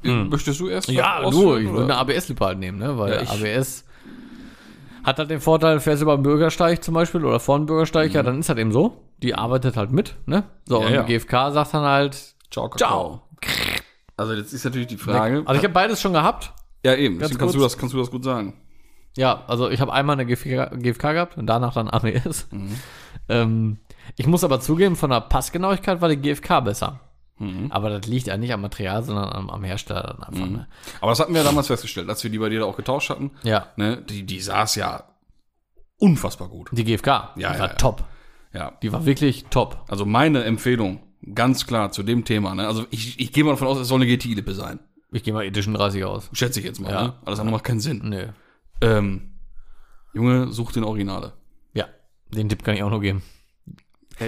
[0.03, 0.95] Möchtest du erst Hm.
[0.95, 2.97] Ja, ausführen, ich würde eine ABS-Lippe halt nehmen, ne?
[2.99, 3.85] Weil Ja, ABS
[5.05, 8.13] hat halt den Vorteil, fährst du über den Bürgersteig zum Beispiel oder vor dem Bürgersteig,
[8.13, 9.03] ja, dann ist halt eben so.
[9.23, 10.45] Die arbeitet halt mit, ne?
[10.67, 10.83] So, Mhm.
[10.83, 11.03] Ja, und ja.
[11.03, 13.23] die GFK sagt dann halt, Ciao, ciao.
[14.17, 15.43] Also jetzt ist natürlich die Frage.
[15.47, 16.53] Also ich habe beides schon gehabt.
[16.85, 17.19] ja, eben.
[17.19, 18.55] kannst du, das, kannst du das gut sagen.
[19.17, 22.47] Ja, also ich habe einmal eine GFK, GFK gehabt und danach dann ABS.
[22.51, 22.77] Mhm.
[23.29, 23.79] Ähm,
[24.17, 27.01] ich muss aber zugeben, von der Passgenauigkeit war die GFK besser.
[27.39, 27.71] Mhm.
[27.71, 30.47] Aber das liegt ja nicht am Material, sondern am, am Hersteller dann einfach.
[30.49, 30.67] Ne?
[31.01, 33.11] Aber das hatten wir ja damals festgestellt, als wir die bei dir da auch getauscht
[33.11, 33.31] hatten.
[33.43, 35.05] Ja, Ne, die, die saß ja
[35.99, 36.69] unfassbar gut.
[36.73, 37.75] die GFK, Ja, die ja, war ja.
[37.75, 38.05] top.
[38.53, 38.73] Ja.
[38.83, 39.85] Die war wirklich top.
[39.89, 41.01] Also meine Empfehlung,
[41.35, 42.55] ganz klar zu dem Thema.
[42.55, 42.67] Ne?
[42.67, 44.81] Also ich, ich gehe mal davon aus, es soll eine GTI-Lippe sein.
[45.11, 46.29] Ich gehe mal Edition 30 aus.
[46.33, 46.91] Schätze ich jetzt mal.
[46.91, 47.03] Ja.
[47.03, 47.15] Ne?
[47.25, 48.01] Alles andere macht keinen Sinn.
[48.05, 48.27] Nö.
[48.81, 49.33] Ähm,
[50.15, 51.33] Junge, such den Originale.
[51.75, 51.87] Ja,
[52.31, 53.23] den Tipp kann ich auch nur geben.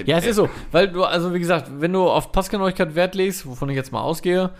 [0.06, 3.46] Ja, es ist so, weil du, also wie gesagt, wenn du auf Passgenauigkeit Wert legst,
[3.46, 4.50] wovon ich jetzt mal ausgehe,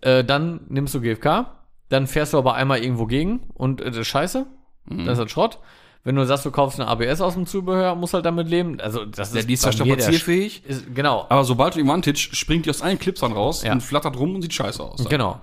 [0.00, 1.46] äh, dann nimmst du GFK,
[1.88, 4.46] dann fährst du aber einmal irgendwo gegen und äh, das ist scheiße,
[4.88, 5.04] Mhm.
[5.04, 5.58] das ist halt Schrott.
[6.04, 8.78] Wenn du sagst, du kaufst eine ABS aus dem Zubehör, musst halt damit leben.
[8.80, 10.64] Also das Ja, ist die ist der strapazierfähig.
[10.64, 13.72] Ist, genau, Aber sobald du die Vantage, springt die aus allen Clips dann raus Ja.
[13.72, 15.04] und flattert rum und sieht scheiße aus.
[15.08, 15.40] genau.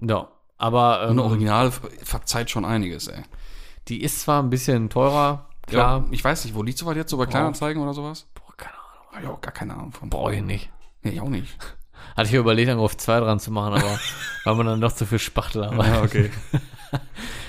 [0.00, 0.28] Ja.
[0.56, 3.20] Aber ähm, eine Original ver- verzeiht schon einiges, ey.
[3.88, 5.98] die ist zwar ein bisschen teurer, klar.
[5.98, 7.10] Ja, ich weiß nicht, wo liegt sowas jetzt?
[7.10, 8.26] So bei Kleinanzeigen oder sowas?
[9.22, 9.22] Boah, keine Ahnung.
[9.22, 10.10] Hab ich auch gar keine Ahnung von.
[10.10, 10.70] Brauche ich nicht.
[11.02, 11.56] Nee, ich auch nicht.
[12.16, 13.98] Hatte ich mir überlegt, einen auf zwei dran zu machen, aber
[14.44, 15.72] weil man dann doch zu viel Spachtel hat.
[15.86, 16.30] Ja, okay.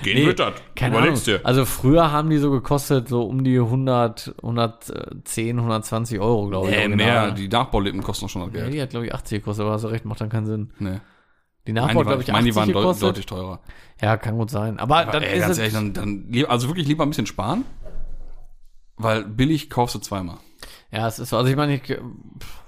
[0.02, 0.54] Gehen wird das.
[0.74, 1.40] Keine Überlegst Ahnung.
[1.40, 1.46] dir.
[1.46, 6.72] Also früher haben die so gekostet, so um die 100, 110, 120 Euro, glaube ich.
[6.76, 7.26] Nee, original.
[7.26, 7.30] mehr.
[7.32, 8.74] Die Nachbaulippen kosten doch schon das Ja, Geld.
[8.74, 10.72] die hat, glaube ich, 80 gekostet, aber hast du recht, macht dann keinen Sinn.
[10.78, 11.00] Nee.
[11.66, 13.08] Die Nachbau, glaube ich, meine, die 80 waren gekostet.
[13.08, 13.60] deutlich teurer.
[14.00, 14.78] Ja, kann gut sein.
[14.78, 17.26] Aber, Aber dann ey, ist ganz es, ehrlich, dann, dann also wirklich lieber ein bisschen
[17.26, 17.64] sparen,
[18.96, 20.38] weil billig kaufst du zweimal.
[20.90, 21.36] Ja, es ist so.
[21.36, 22.00] Also ich meine, ich äh,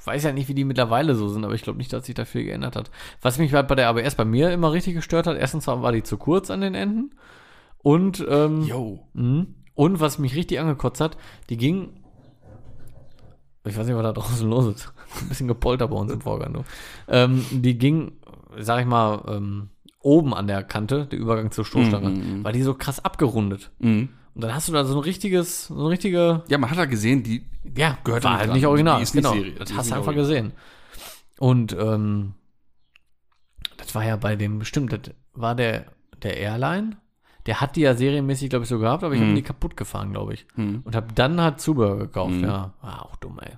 [0.04, 2.24] weiß ja nicht, wie die mittlerweile so sind, aber ich glaube nicht, dass sich da
[2.24, 2.90] viel geändert hat.
[3.22, 6.02] Was mich halt bei der ABS bei mir immer richtig gestört hat, erstens war die
[6.02, 7.14] zu kurz an den Enden
[7.78, 9.06] und ähm, Yo.
[9.14, 9.54] Mhm.
[9.74, 11.16] Und was mich richtig angekotzt hat,
[11.48, 11.94] die ging.
[13.64, 14.92] Ich weiß nicht, was da draußen los ist.
[15.22, 16.64] Ein bisschen gepoltert bei uns im Vorgang.
[17.08, 18.12] Ähm, die ging,
[18.58, 19.70] sag ich mal, ähm,
[20.02, 23.70] oben an der Kante, der Übergang zur Stoßstange, Mhm, war die so krass abgerundet.
[23.78, 24.10] Mhm.
[24.34, 26.84] Und dann hast du da so ein richtiges, so eine richtige, Ja, man hat ja
[26.84, 27.44] gesehen, die
[27.76, 28.56] ja, Gehört war nicht halt dran.
[28.56, 28.96] nicht original.
[28.98, 29.52] Die ist nicht genau, Serie.
[29.52, 30.28] Die das ist hast du einfach original.
[30.28, 30.52] gesehen.
[31.38, 32.34] Und ähm,
[33.76, 35.86] das war ja bei dem, stimmt, das war der,
[36.22, 36.96] der Airline.
[37.46, 39.24] Der hat die ja serienmäßig, glaube ich, so gehabt, aber ich Mhm.
[39.26, 40.46] habe die kaputt gefahren, glaube ich.
[40.56, 40.82] Mhm.
[40.84, 42.44] Und habe dann halt Zubehör gekauft, Mhm.
[42.44, 42.74] ja.
[42.82, 43.52] War auch dumm, ey.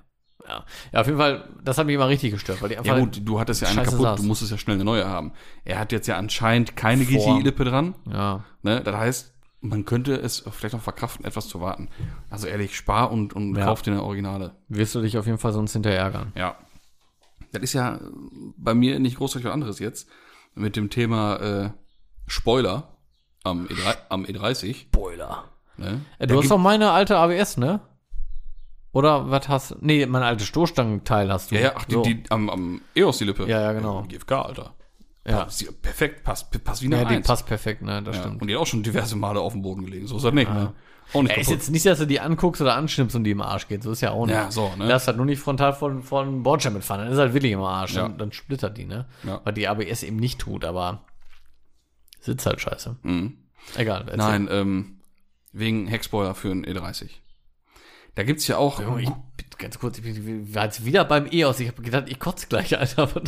[0.47, 0.65] Ja.
[0.91, 2.93] ja, auf jeden Fall, das hat mich immer richtig gestört, weil die einfach.
[2.97, 4.21] Ja gut, du hattest ja eine Scheiße kaputt, saß.
[4.21, 5.31] du musstest ja schnell eine neue haben.
[5.63, 7.05] Er hat jetzt ja anscheinend keine.
[7.05, 7.95] GTI-Lippe dran.
[8.11, 8.81] Ja, Ne?
[8.81, 9.32] Das heißt,
[9.63, 11.89] man könnte es vielleicht noch verkraften, etwas zu warten.
[12.29, 13.65] Also ehrlich, spar und, und Ja.
[13.65, 14.55] kauf dir eine Originale.
[14.67, 16.31] wirst du dich auf jeden Fall sonst hinterher ärgern.
[16.35, 16.57] Ja.
[17.51, 17.99] Das ist ja
[18.57, 20.07] bei mir nicht großartig was anderes jetzt.
[20.53, 21.69] Mit dem Thema äh,
[22.27, 22.97] Spoiler
[23.43, 24.75] am, E3, am E30.
[24.75, 25.45] Spoiler.
[25.77, 26.01] Ne?
[26.19, 27.79] Äh, Da du hast gibt- doch meine alte ABS, ne?
[28.91, 29.75] Oder was hast du?
[29.81, 31.55] Nee, mein altes Stoßstangenteil hast du.
[31.55, 32.03] Ja, ja, ach, die, So.
[32.03, 33.45] die, am, am EOS die Lippe.
[33.47, 34.03] Ja, ja, genau.
[34.03, 34.73] GFK, Alter.
[35.27, 35.47] Ja.
[35.81, 37.27] Perfekt, passt, passt wie eine ja, die Eins.
[37.27, 38.01] passt perfekt, ne?
[38.03, 38.41] Das Ja, stimmt.
[38.41, 40.05] und die hat auch schon diverse Male auf dem Boden gelegen.
[40.07, 40.73] So ist das nicht, ne?
[41.13, 41.61] Auch nicht Ja, ist kaputt.
[41.61, 43.83] jetzt nicht, dass du die anguckst oder anschnippst und die im Arsch geht.
[43.83, 44.35] So ist ja auch nicht.
[44.35, 44.85] Ja, so, ne?
[44.87, 47.03] Lass halt nur nicht frontal von, von Bordstein mitfahren.
[47.03, 47.93] Dann ist halt wirklich im Arsch.
[47.95, 48.03] Ja.
[48.03, 49.05] Dann, dann splittert die, ne?
[49.23, 49.41] Ja.
[49.43, 51.05] Weil die ABS eben nicht tut, aber
[52.19, 52.97] sitzt halt scheiße.
[53.03, 53.37] Mhm.
[53.75, 54.01] Egal.
[54.03, 54.17] erzähl.
[54.17, 54.99] Nein, ähm,
[55.51, 57.09] wegen Heckspoiler für einen E30.
[58.15, 58.79] Da gibt's ja auch.
[58.79, 59.09] Junge, ich,
[59.57, 61.59] ganz kurz, ich bin- war jetzt wieder beim EOS.
[61.59, 63.03] Ich habe gedacht, ich kotze gleich, Alter.
[63.03, 63.21] Aber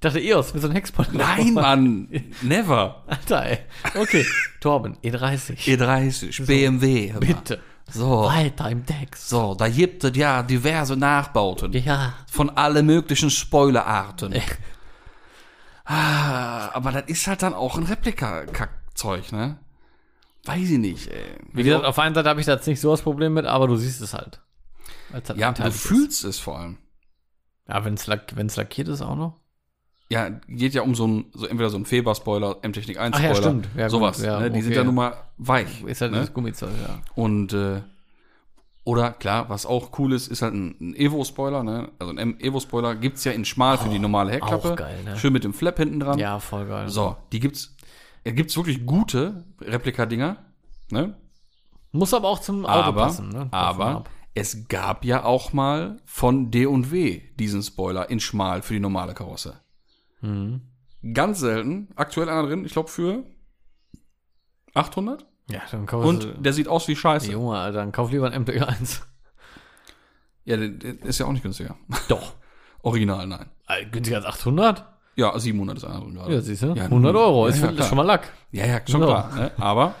[0.00, 1.12] Ich dachte EOS mit so einem Hexpoint.
[1.12, 2.08] Nein, Mann,
[2.40, 3.04] never.
[3.06, 3.58] Alter, ey.
[3.94, 4.24] Okay,
[4.58, 5.58] Torben, E30.
[5.58, 7.12] E30, BMW.
[7.12, 7.26] hör mal.
[7.26, 7.60] Bitte.
[7.90, 9.28] So, Weiter im Text.
[9.28, 11.74] so, da gibt es ja diverse Nachbauten.
[11.74, 12.14] Ja.
[12.30, 14.34] Von alle möglichen Spoilerarten.
[15.84, 19.58] ah, aber das ist halt dann auch ein Replika-Kackzeug, ne?
[20.46, 21.36] Weiß ich nicht, ey.
[21.52, 23.44] Wie gesagt, auf der einen Seite habe ich da jetzt nicht so das Problem mit,
[23.44, 24.40] aber du siehst es halt.
[25.12, 25.82] Halt ja, du anteilig ist.
[25.82, 26.78] fühlst es vor allem.
[27.68, 28.06] Ja, wenn es
[28.56, 29.39] lackiert ist auch noch.
[30.12, 33.28] Ja, geht ja um so ein, so entweder so ein Feber-Spoiler, M-Technik 1 Ach ja,
[33.34, 33.68] Spoiler, stimmt.
[33.76, 34.22] Ja, gut, sowas.
[34.22, 34.50] ja, ne?
[34.50, 34.80] Die sind okay.
[34.80, 35.84] ja nun mal weich.
[35.84, 36.18] Ist halt ne?
[36.18, 37.00] das Gummizeug, ja.
[37.14, 37.82] Und äh,
[38.82, 41.90] oder klar, was auch cool ist, ist halt ein, ein Evo-Spoiler, ne?
[42.00, 44.72] Also ein Evo-Spoiler gibt's ja in schmal für die normale Heckklappe.
[44.72, 45.16] auch geil, ne?
[45.16, 46.18] Schön mit dem Flap hinten dran.
[46.18, 46.88] Ja, voll geil.
[46.88, 47.76] So, die gibt's
[48.24, 50.38] Es gibt wirklich gute Replika-Dinger,
[50.90, 51.14] ne?
[51.92, 53.28] Muss aber auch zum Auto aber, passen.
[53.28, 53.48] Ne?
[53.52, 54.10] Aber ab.
[54.34, 59.60] es gab ja auch mal von D&W diesen Spoiler in schmal für die normale Karosse.
[60.20, 60.62] Mhm.
[61.14, 61.88] Ganz selten.
[61.96, 63.24] Aktuell einer drin, ich glaube für
[64.74, 65.26] 800.
[65.50, 67.32] Ja, dann kauf Und der sieht aus wie Scheiße.
[67.32, 69.00] Junge, Alter, dann kauf lieber ein MT1.
[70.44, 71.76] Ja, der, der ist ja auch nicht günstiger.
[72.08, 72.34] Doch.
[72.82, 73.46] Original, nein.
[73.68, 74.84] Äh, Günstiger als 800?
[75.16, 76.34] Ja, 700 ist einer drin gerade.
[76.34, 76.68] Ja, siehst du?
[76.74, 78.32] Ja, 100 Euro, ja, ist, ja, schon mal Lack.
[78.52, 79.06] Ja, ja, schon So.
[79.06, 79.34] klar.
[79.34, 79.50] Ne?
[79.58, 79.94] Aber,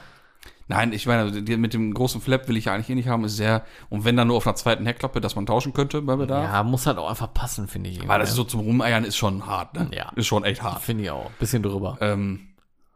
[0.70, 3.24] nein, ich meine, die- mit dem großen Flap will ich ja eigentlich eh nicht haben,
[3.24, 6.16] ist sehr, und wenn dann nur auf einer zweiten Heckklappe, dass man tauschen könnte bei
[6.16, 6.44] Bedarf.
[6.44, 8.06] Ja, muss halt auch einfach passen, finde ich.
[8.08, 9.90] Weil das ist so zum Rumeiern ist schon hart, ne?
[9.92, 10.10] Ja.
[10.16, 10.80] Ist schon echt hart.
[10.82, 11.30] Finde ich auch.
[11.32, 11.98] Bisschen drüber.
[12.00, 12.48] Ähm,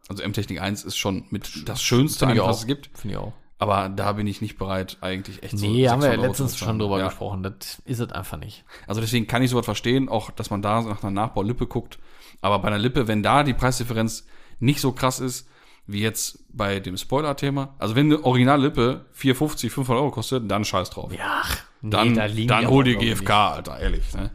[0.09, 2.91] also M-Technik 1 ist schon mit das Schönste, eigentlich, was es gibt.
[2.95, 3.33] Finde ich auch.
[3.59, 6.27] Aber da bin ich nicht bereit, eigentlich echt so Nee, haben wir ja 600 Euro
[6.27, 7.07] letztens schon drüber ja.
[7.07, 7.43] gesprochen.
[7.43, 8.65] Das ist es einfach nicht.
[8.87, 11.99] Also deswegen kann ich sowas verstehen, auch dass man da nach einer Nachbaulippe guckt.
[12.41, 14.27] Aber bei einer Lippe, wenn da die Preisdifferenz
[14.59, 15.49] nicht so krass ist,
[15.87, 17.75] wie jetzt bei dem Spoiler-Thema.
[17.79, 21.13] Also wenn eine Originallippe 450, 500 Euro kostet, dann scheiß drauf.
[21.13, 21.43] Ja,
[21.83, 24.15] nee, dann da dann hol dir GFK, Alter, ehrlich.
[24.15, 24.23] Ne?
[24.23, 24.33] nicht.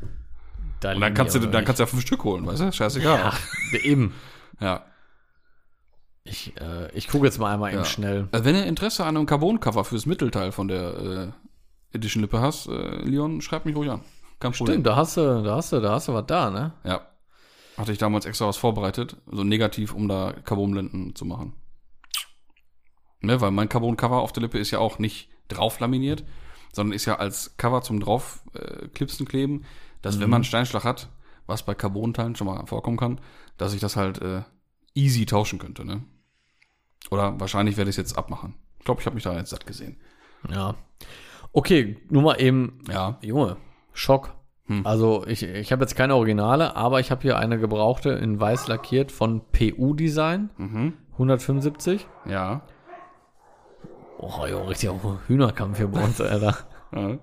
[0.80, 1.66] Da Und dann kannst du, dann nicht.
[1.66, 2.72] kannst du ja fünf Stück holen, weißt du?
[2.72, 3.20] Scheißegal.
[3.26, 3.39] Ach,
[3.84, 4.14] eben.
[4.60, 4.86] Ja.
[6.24, 7.86] Ich, äh, ich gucke jetzt mal einmal eben Ja.
[7.86, 8.28] schnell.
[8.32, 11.34] Also wenn du Interesse an einem Carbon-Cover fürs Mittelteil von der
[11.91, 14.02] äh, Edition Lippe hast, äh, Leon, schreib mich ruhig an.
[14.39, 14.76] Kein Problem.
[14.76, 16.74] Stimmt, da hast du, da hast du, da hast du was da, ne?
[16.84, 17.02] Ja.
[17.80, 21.53] Hatte ich damals extra was vorbereitet, so negativ, um da Carbonblenden zu machen.
[23.21, 26.25] Ne, weil mein Carbon-Cover auf der Lippe ist ja auch nicht drauf laminiert,
[26.73, 29.63] sondern ist ja als Cover zum drauf äh, klipsen kleben,
[30.01, 31.09] dass wenn man einen Steinschlag hat,
[31.47, 33.21] was bei Carbonteilen schon mal vorkommen kann,
[33.55, 34.43] dass ich das halt äh,
[34.93, 36.03] easy tauschen könnte, ne?
[37.11, 38.55] Oder wahrscheinlich werde ich es jetzt abmachen.
[38.80, 40.01] Ich glaube, ich habe mich da jetzt satt gesehen.
[40.49, 40.75] Ja.
[41.53, 43.17] Okay, nur mal eben, Ja.
[43.21, 43.55] Junge,
[43.93, 44.36] Schock.
[44.70, 44.86] Hm.
[44.86, 48.67] Also ich, ich habe jetzt keine Originale, aber ich habe hier eine gebrauchte in weiß
[48.67, 50.93] lackiert von PU Design, Mhm.
[51.13, 52.07] 175.
[52.26, 52.61] Ja.
[54.17, 56.55] Oh, jo, richtig auch Hühnerkampf hier bei uns, Alter.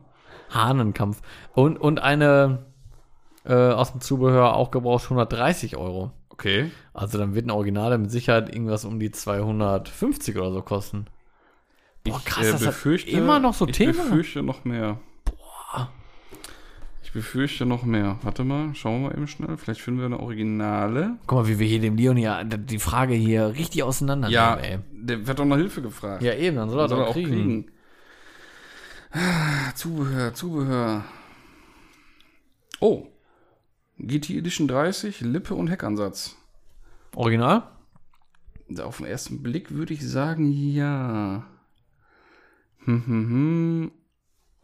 [0.51, 1.21] Hahnenkampf.
[1.55, 2.67] Und, und eine
[3.45, 6.13] äh, aus dem Zubehör auch gebraucht 130 Euro.
[6.31, 6.71] Okay.
[6.93, 11.07] Also dann wird ein Originale mit Sicherheit irgendwas um die 250 oder so kosten.
[12.05, 13.93] Boah, krass, äh, das befürchte, immer noch so ich Thema.
[13.93, 14.99] befürchte noch mehr.
[15.25, 15.89] Boah.
[17.17, 18.19] Ich befürchte noch mehr.
[18.21, 19.57] Warte mal, schauen wir mal eben schnell.
[19.57, 21.17] Vielleicht finden wir eine Originale.
[21.27, 24.85] Guck mal, wie wir hier dem Leon ja die Frage hier richtig auseinander Ja, nehmen,
[24.93, 26.23] der wird doch nach Hilfe gefragt.
[26.23, 27.31] Ja, eben, dann soll er soll doch er auch kriegen.
[27.31, 27.73] kriegen.
[29.13, 31.05] Ah, Zubehör, Zubehör.
[32.81, 33.07] Oh.
[33.97, 36.37] GT Edition 30, Lippe und Heckansatz.
[37.15, 37.63] Original?
[38.79, 41.47] Auf den ersten Blick würde ich sagen, ja.
[42.85, 43.91] Hm, hm, hm.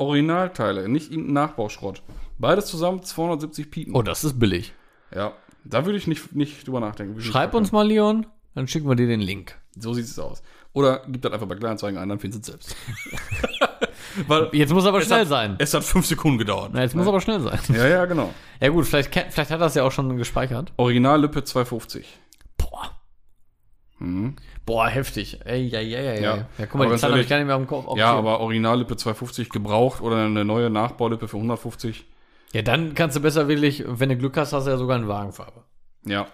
[0.02, 2.02] Originalteile, nicht Nachbauschrott.
[2.38, 3.94] Beides zusammen 270 Piepen.
[3.94, 4.74] Oh, das ist billig.
[5.14, 5.32] Ja,
[5.64, 7.20] da würde ich nicht, nicht drüber nachdenken.
[7.20, 9.58] Schreib uns mal, Leon, dann schicken wir dir den Link.
[9.78, 10.42] So sieht es aus.
[10.72, 12.76] Oder gib das einfach bei Kleinanzeigen ein, dann findest du es selbst.
[14.28, 15.56] Weil Jetzt muss aber es schnell hat, sein.
[15.58, 16.70] Es hat fünf Sekunden gedauert.
[16.74, 17.58] Na, jetzt muss aber schnell sein.
[17.68, 18.32] ja, ja, genau.
[18.60, 20.72] Ja gut, vielleicht, vielleicht hat er das ja auch schon gespeichert.
[20.76, 22.06] Originallippe 250.
[22.58, 22.90] Boah.
[23.98, 24.36] Mhm.
[24.64, 25.40] Boah, heftig.
[25.44, 26.20] Ey, ja, ja, ja, Ja.
[26.20, 26.36] ja.
[26.58, 27.96] Ja, guck mal, Aber die Zahl habe ich gar nicht mehr am Kopf.
[27.96, 31.96] Ja, aber Originallippe 250 gebraucht oder eine neue Nachbaulippe für 150.
[31.96, 32.06] Schirm.
[32.52, 35.08] Ja, dann kannst du besser wirklich, wenn du Glück hast, hast du ja sogar eine
[35.08, 35.64] Wagenfarbe.
[36.04, 36.26] Ja.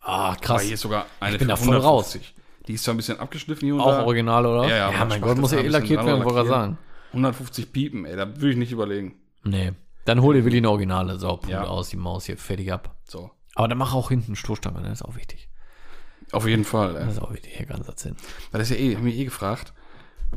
[0.00, 0.62] Ah, Aber krass.
[0.62, 2.34] hier ist sogar eine bin da voll 150.
[2.68, 4.04] Die ist zwar ein bisschen abgeschliffen hier und Auch da.
[4.04, 4.68] original, oder?
[4.68, 6.78] Ja, ja, man mein Gott, muss ja eh lackiert werden, wollte ich sagen.
[7.12, 9.16] 150 Piepen, ey, da würde ich nicht überlegen.
[9.44, 9.72] Nee.
[10.04, 11.18] Dann hol dir wirklich eine Originale.
[11.18, 11.64] So, Punkt Ja.
[11.64, 12.96] aus, die Maus hier, fertig ab.
[13.04, 13.30] So.
[13.54, 14.88] Aber dann mach auch hinten Stoßstange, ne?
[14.88, 15.48] das ist auch wichtig.
[16.32, 17.04] Auf jeden Fall, ey.
[17.04, 18.16] Das ist auch wichtig, hier ganz hin.
[18.52, 19.72] Das ist ja eh, haben wir eh gefragt,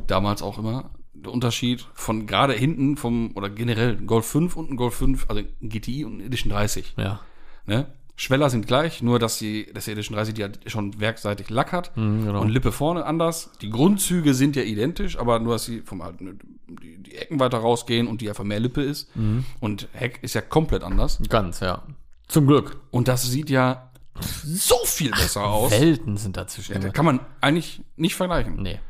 [0.06, 4.70] damals auch immer, der Unterschied von gerade hinten vom, oder generell ein Golf 5 und
[4.70, 6.94] ein Golf 5, also ein GTI und ein Edition 30.
[6.96, 7.20] Ja.
[7.66, 7.86] Ne?
[8.16, 11.72] Schweller sind gleich, nur dass die, dass die Edition 30 die halt schon werkseitig Lack
[11.72, 12.40] hat Mhm, genau.
[12.42, 13.50] und Lippe vorne anders.
[13.62, 16.38] Die Grundzüge sind ja identisch, aber nur, dass sie vom alten,
[16.68, 19.14] die, die Ecken weiter rausgehen und die einfach mehr Lippe ist.
[19.16, 19.44] Mhm.
[19.60, 21.18] Und Heck ist ja komplett anders.
[21.28, 21.82] Ganz, ja.
[22.28, 22.78] Zum Glück.
[22.90, 23.89] Und das sieht ja
[24.20, 25.70] so viel besser aus.
[25.70, 26.80] Welten sind dazwischen.
[26.80, 28.62] Ja, kann man eigentlich nicht vergleichen.
[28.62, 28.80] nee.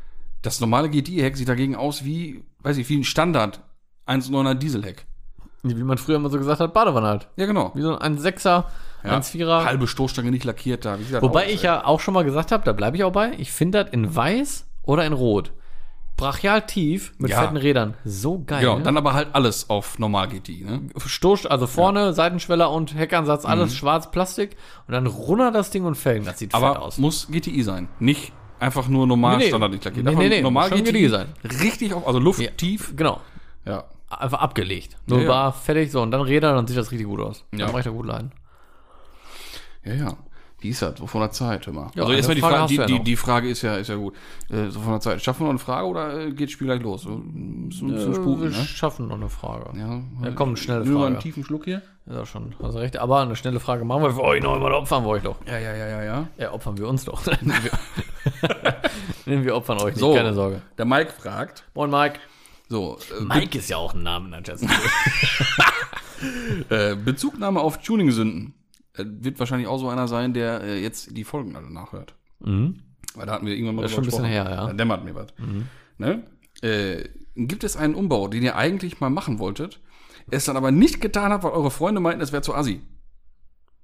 [0.42, 3.60] Das normale GTI-Heck sieht dagegen aus wie, weiß ich, wie ein Standard
[4.06, 5.04] 1,9er Dieselheck.
[5.62, 7.28] Wie man früher immer so gesagt hat, Badewanne halt.
[7.36, 7.72] Ja, genau.
[7.74, 8.64] Wie so ein 1,6er,
[9.04, 9.18] Ja.
[9.18, 9.66] 1,4er.
[9.66, 10.98] Halbe Stoßstange nicht lackiert da.
[11.20, 11.66] Wobei aus, ich ey?
[11.66, 14.16] ja auch schon mal gesagt habe, da bleibe ich auch bei, ich finde das in
[14.16, 15.52] weiß oder in rot.
[16.20, 17.40] Brachial tief mit Ja.
[17.42, 17.94] fetten Rädern.
[18.04, 18.60] So geil.
[18.60, 18.84] Genau, ne?
[18.84, 20.82] dann aber halt alles auf normal GTI, ne?
[21.04, 23.50] Stoß, also vorne, Seitenschweller und Heckansatz, Mhm.
[23.50, 24.56] alles schwarz Plastik
[24.86, 26.24] und dann runter das Ding und Felgen.
[26.24, 26.98] Das sieht fett Aber aus.
[26.98, 27.88] muss GTI sein.
[27.98, 29.48] Nicht einfach nur normal Nee, nee.
[29.48, 29.72] Standard.
[29.96, 31.28] Nee, nee, nee, normal schon GTI sein.
[31.62, 32.50] Richtig auf, also Luft Ja.
[32.50, 32.94] tief.
[32.96, 33.20] Genau.
[33.64, 33.84] Ja.
[34.10, 34.96] Einfach abgelegt.
[35.06, 35.30] Nur Ja, ja.
[35.30, 37.44] bar, fertig, so und dann Räder, dann sieht das richtig gut aus.
[37.52, 37.66] Ja.
[37.66, 38.32] Dann ich da gut leiden.
[39.84, 40.16] Ja, ja.
[40.62, 41.90] Die ist halt so von der Zeit, hör mal.
[41.94, 43.94] Ja, also erstmal die Frage Frage, die, ja die, die Frage ist ja, ist ja
[43.96, 44.14] gut.
[44.50, 45.22] Äh, so von der Zeit.
[45.22, 47.02] Schaffen wir noch eine Frage oder äh, geht das Spiel gleich los?
[47.02, 48.54] So, ein bisschen sputen, wir ne?
[48.64, 49.70] schaffen noch eine Frage.
[49.78, 51.06] Ja, Ja, komm, eine schnelle Frage.
[51.06, 51.80] einen tiefen Schluck hier.
[52.06, 52.98] Ist auch schon, hast recht.
[52.98, 54.70] Aber eine schnelle Frage machen wir für euch noch immer.
[54.76, 55.36] Opfern wir euch doch.
[55.46, 56.28] Ja, ja, ja, ja, ja.
[56.36, 57.22] Ja, opfern wir uns doch.
[59.26, 60.60] Nehmen wir, opfern euch nicht, So, keine Sorge.
[60.76, 61.64] der Mike fragt.
[61.74, 62.18] Moin, Mike.
[62.68, 64.62] So, äh, Mike ist ja auch ein Name, nein, Scherz.
[66.68, 68.52] Äh, Bezugnahme auf Tuning-Sünden.
[69.00, 72.14] Äh, wird wahrscheinlich auch so einer sein, der äh, jetzt die Folgen alle nachhört.
[72.40, 72.82] mhm.
[73.14, 74.62] Weil da hatten wir irgendwann mal Das ist schon ein bisschen her, ja.
[74.64, 74.66] Mhm.
[74.68, 75.26] Da dämmert mir was.
[75.98, 76.22] Ne?
[76.62, 79.80] Äh, gibt es einen Umbau, den ihr eigentlich mal machen wolltet,
[80.30, 82.82] es dann aber nicht getan habt, weil eure Freunde meinten, es wäre zu assi?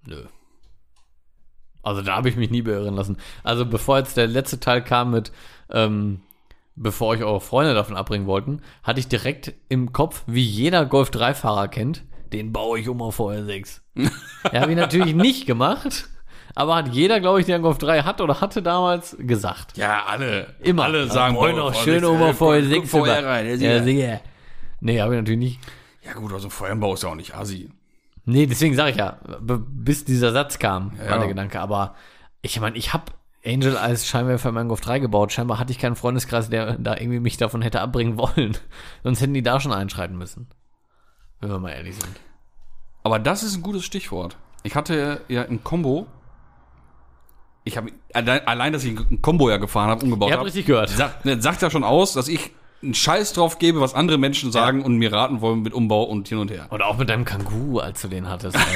[0.07, 0.23] Nö.
[1.83, 3.17] Also da habe ich mich nie beirren lassen.
[3.45, 5.33] Also bevor jetzt der letzte Teil kam mit,
[5.71, 6.21] ähm,
[6.75, 11.11] bevor euch eure Freunde davon abbringen wollten, hatte ich direkt im Kopf, wie jeder Golf
[11.11, 13.81] 3-Fahrer kennt, den baue ich um auf VR6.
[14.53, 16.09] ja, habe ich natürlich nicht gemacht,
[16.55, 19.77] aber hat jeder, glaube ich, der einen Golf 3 hat oder hatte damals, gesagt.
[19.77, 20.55] Ja, alle.
[20.61, 20.85] Immer.
[20.85, 23.29] Alle sagen, wollen auch Vorsicht, schön auf guck- VR6 guck vorher über.
[23.29, 23.47] rein.
[23.47, 24.21] Ja, Ja, sicher.
[24.81, 25.61] Nee, habe ich natürlich nicht.
[26.05, 27.71] ja gut, also Feuerbau ist ja auch nicht assi.
[28.25, 31.19] Nee, deswegen sage ich ja, bis dieser Satz kam, war Ja.
[31.19, 31.61] der Gedanke.
[31.61, 31.95] Aber
[32.43, 33.05] ich meine, ich habe
[33.45, 35.33] Angel als Scheinwerfer in meinem Golf 3 gebaut.
[35.33, 38.57] Scheinbar hatte ich keinen Freundeskreis, der da irgendwie mich davon hätte abbringen wollen.
[39.05, 40.49] Sonst hätten die da schon einschreiten müssen.
[41.41, 42.21] Wenn wir mal ehrlich sind.
[43.03, 44.37] Aber das ist ein gutes Stichwort.
[44.63, 46.07] Ich hatte ja ein Combo.
[47.65, 50.47] Ich habe allein, dass ich ein Combo ja gefahren habe, umgebaut Ihr habt habe.
[50.47, 50.89] richtig gehört.
[50.91, 52.51] Sagt, ne, sagt ja schon aus, dass ich
[52.83, 56.29] einen Scheiß drauf gebe, was andere Menschen sagen und mir raten wollen mit Umbau und
[56.29, 56.67] hin und her.
[56.71, 58.57] Oder auch mit deinem Kangoo, als du den hattest.
[58.57, 58.63] ey.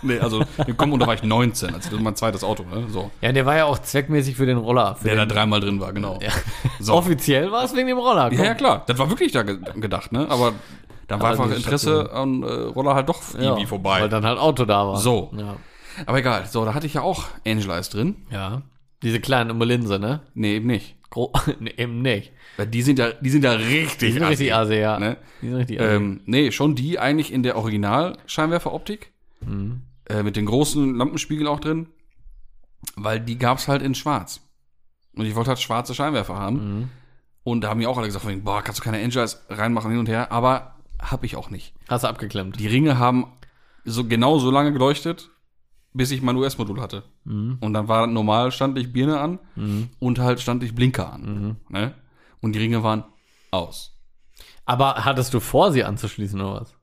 [0.00, 2.86] Nee, also den Combo, da war ich 19, also das ist mein zweites Auto, ne?
[2.88, 3.10] So.
[3.20, 4.94] ja, der war ja auch zweckmäßig für den Roller.
[4.94, 6.20] Für Der da den, dreimal drin war, genau.
[6.22, 6.30] ja.
[6.78, 6.92] So.
[6.98, 8.32] Offiziell war es wegen dem Roller.
[8.32, 8.84] Ja, ja, klar.
[8.86, 10.28] Das war wirklich da ge gedacht, ne?
[10.30, 10.52] Aber
[11.08, 14.02] da war einfach Interesse an äh, Roller halt doch irgendwie vorbei.
[14.02, 14.96] Weil dann halt Auto da war.
[14.98, 15.32] So.
[15.36, 15.56] Ja.
[16.06, 16.46] Aber egal.
[16.46, 18.16] So, da hatte ich ja auch Angel Eyes drin.
[18.30, 18.62] ja.
[19.02, 20.22] Diese kleinen um Linse, ne?
[20.34, 20.96] Nee, eben nicht.
[21.10, 22.32] Gro nee, eben nicht.
[22.56, 24.98] Weil die sind ja, die sind ja richtig Die sind richtig assi, assi, ja.
[24.98, 25.16] Ne?
[25.40, 25.88] Die sind richtig assi.
[25.94, 29.12] Ähm, nee, schon die eigentlich in der Original-Scheinwerferoptik.
[29.40, 29.82] Mhm.
[30.08, 31.86] Äh, mit den großen Lampenspiegeln auch drin.
[32.96, 34.40] Weil die gab's halt in schwarz.
[35.14, 36.56] Und ich wollte halt schwarze Scheinwerfer haben.
[36.56, 36.88] Mhm.
[37.44, 40.00] Und da haben mir auch alle gesagt, boah, kannst du keine Angel Eyes reinmachen hin
[40.00, 40.32] und her.
[40.32, 41.74] Aber hab ich auch nicht.
[41.88, 42.58] Hast du abgeklemmt.
[42.58, 43.32] Die Ringe haben
[43.84, 45.30] so genau so lange geleuchtet,
[45.92, 47.04] bis ich mein US-Modul hatte.
[47.24, 47.58] Mhm.
[47.60, 49.38] Und dann war normal stand ich Birne an
[49.98, 51.22] und halt stand ich Blinker an.
[51.22, 51.56] Mhm.
[51.68, 51.94] Ne?
[52.40, 53.04] Und die Ringe waren
[53.50, 53.98] aus.
[54.64, 56.74] Aber hattest du vor, sie anzuschließen oder was?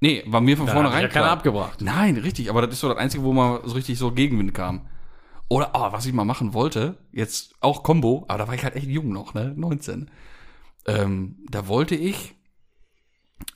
[0.00, 1.80] Nee, war mir von Da vornherein ja keiner abgebracht.
[1.80, 4.86] Nein, richtig, aber das ist so das Einzige, wo mal so richtig so Gegenwind kam.
[5.48, 8.76] Oder, oh, was ich mal machen wollte, jetzt auch Combo, aber da war ich halt
[8.76, 10.10] echt jung noch, ne, 19.
[10.86, 12.34] Ähm, da wollte ich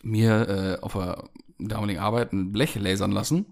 [0.03, 1.29] mir äh, auf der
[1.59, 3.47] damaligen Arbeit ein Blech lasern lassen.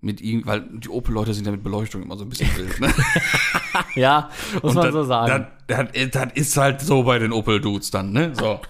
[0.00, 2.94] Mit ihm, weil die Opel-Leute sind ja mit Beleuchtung immer so ein bisschen wild, ne?
[3.96, 4.30] Ja,
[4.62, 5.48] muss man das, so sagen.
[5.66, 8.32] Das, das, das ist halt so bei den Opel-Dudes dann, ne?
[8.36, 8.60] So.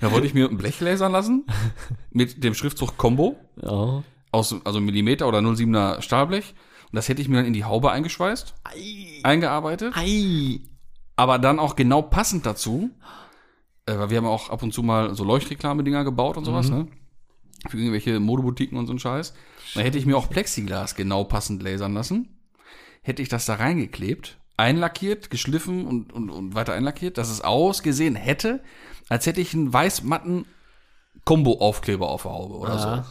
[0.00, 1.44] da wollte ich mir ein Blech lasern lassen
[2.10, 4.02] mit dem Schriftzug Combo ja.
[4.32, 6.54] aus also Millimeter oder 07er Stahlblech.
[6.90, 8.54] Und das hätte ich mir dann in die Haube eingeschweißt,
[9.22, 10.60] eingearbeitet, Ei.
[11.16, 12.90] aber dann auch genau passend dazu,
[13.86, 16.88] äh, weil wir haben auch ab und zu mal so Leuchtreklame-Dinger gebaut und sowas, ne?
[17.68, 19.34] Für irgendwelche Modeboutiquen und so ein Scheiß.
[19.74, 22.28] Da hätte ich mir auch Plexiglas genau passend lasern lassen.
[23.02, 28.16] Hätte ich das da reingeklebt, einlackiert, geschliffen und, und, und weiter einlackiert, dass es ausgesehen
[28.16, 28.62] hätte,
[29.08, 30.44] als hätte ich einen weiß-matten
[31.24, 33.02] Combo-Aufkleber auf der Haube oder Ja.
[33.02, 33.10] so.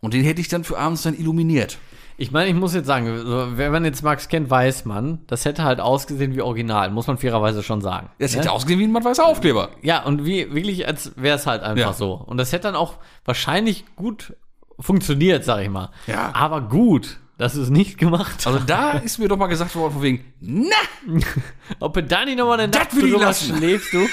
[0.00, 1.78] Und den hätte ich dann für abends dann illuminiert.
[2.22, 5.64] Ich meine, ich muss jetzt sagen, wenn man jetzt Max kennt, weiß man, das hätte
[5.64, 8.10] halt ausgesehen wie original, muss man fairerweise schon sagen.
[8.20, 8.38] Das ne?
[8.38, 9.70] hätte ausgesehen wie ein matt-weißer Aufkleber.
[9.82, 11.92] Ja, und wie wirklich, als wäre es halt einfach Ja.
[11.92, 12.12] so.
[12.12, 14.36] Und das hätte dann auch wahrscheinlich gut
[14.78, 15.90] funktioniert, sag ich mal.
[16.06, 16.30] Ja.
[16.32, 20.02] Aber gut, dass es nicht gemacht Also da ist mir doch mal gesagt worden, von
[20.02, 20.76] wegen, na,
[21.80, 24.06] Ob du da nicht nochmal eine Nacht drüber schläfst, du?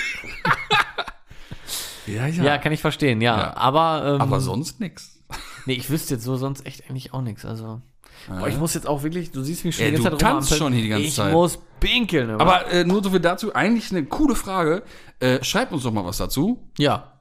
[2.12, 3.38] ja, Ja, kann ich verstehen, ja.
[3.38, 3.56] Ja.
[3.56, 5.20] Aber, ähm, aber sonst nix.
[5.68, 7.46] nee, ich wüsste jetzt so sonst echt eigentlich auch nichts.
[7.46, 7.84] Also,
[8.28, 10.22] boah, ich muss jetzt auch wirklich, du siehst mich schon Ja, die ganze du Zeit
[10.22, 10.58] tanzt rumampeln.
[10.60, 11.32] schon hier die ganze ich Zeit.
[11.34, 12.30] muss pinkeln.
[12.30, 12.42] immer.
[12.42, 14.84] Aber äh, nur so viel dazu, eigentlich eine coole Frage.
[15.20, 16.70] Äh, schreibt uns doch mal was dazu.
[16.78, 17.14] ja,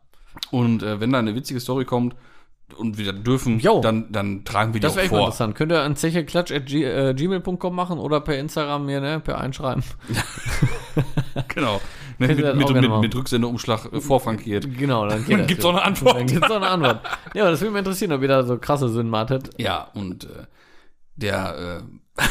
[0.50, 2.14] Und äh, wenn da eine witzige Story kommt
[2.76, 3.80] und wir das dürfen, Jo.
[3.80, 5.26] dann, dann tragen wir die das auch wäre echt mal vor.
[5.26, 5.54] interessant.
[5.54, 9.82] Könnt ihr an zecheklatsch.gmail.com machen oder per Instagram mir, ne, per Einschreiben.
[11.48, 11.80] Genau.
[12.20, 14.66] Ne, mit, das auch mit, mit, mit Rücksendeumschlag äh, vorfrankiert.
[14.76, 15.70] Genau, dann Dann das, gibt's ja.
[15.70, 16.16] auch eine Antwort.
[16.16, 17.00] Dann gibt's auch eine Antwort.
[17.32, 19.50] Ja, aber das würde mich interessieren, ob ihr da so krasse Sünden hattet.
[19.56, 20.28] Ja, und äh,
[21.18, 22.22] der, äh,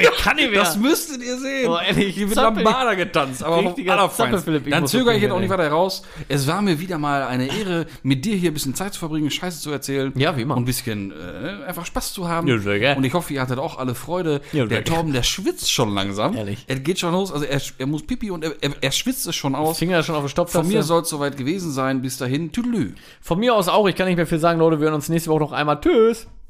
[0.00, 0.60] Ich kann nicht mehr.
[0.60, 1.66] das müsstet ihr sehen.
[1.66, 2.62] Boah, ehrlich, wird Zappel.
[2.62, 3.74] Lambada getanzt, aber.
[3.74, 6.02] Zappel-Philipp, ich Dann zögere ich jetzt auch nicht weiter raus.
[6.28, 9.30] Es war mir wieder mal eine Ehre, mit dir hier ein bisschen Zeit zu verbringen,
[9.30, 10.12] Scheiße zu erzählen.
[10.16, 10.56] Ja, wie immer.
[10.56, 12.48] Und ein bisschen äh, einfach Spaß zu haben.
[12.48, 12.96] Ja, sehr.
[12.96, 14.40] Und ich hoffe, ihr hattet auch alle Freude.
[14.52, 14.84] Ja, der.
[14.84, 16.36] Torben, der schwitzt schon langsam.
[16.36, 16.64] Ehrlich.
[16.66, 19.36] Er geht schon los, also er, er muss pipi und er, er, er schwitzt es
[19.36, 19.78] schon aus.
[19.78, 20.50] Finger schon auf den Stopp.
[20.50, 22.02] Von mir soll es soweit gewesen sein.
[22.02, 22.94] Bis dahin, tüdelü.
[23.20, 23.86] Von mir aus auch.
[23.88, 24.80] Ich kann nicht mehr viel sagen, Leute.
[24.80, 25.80] Wir hören uns nächste Woche noch einmal.
[25.80, 26.26] Tschüss.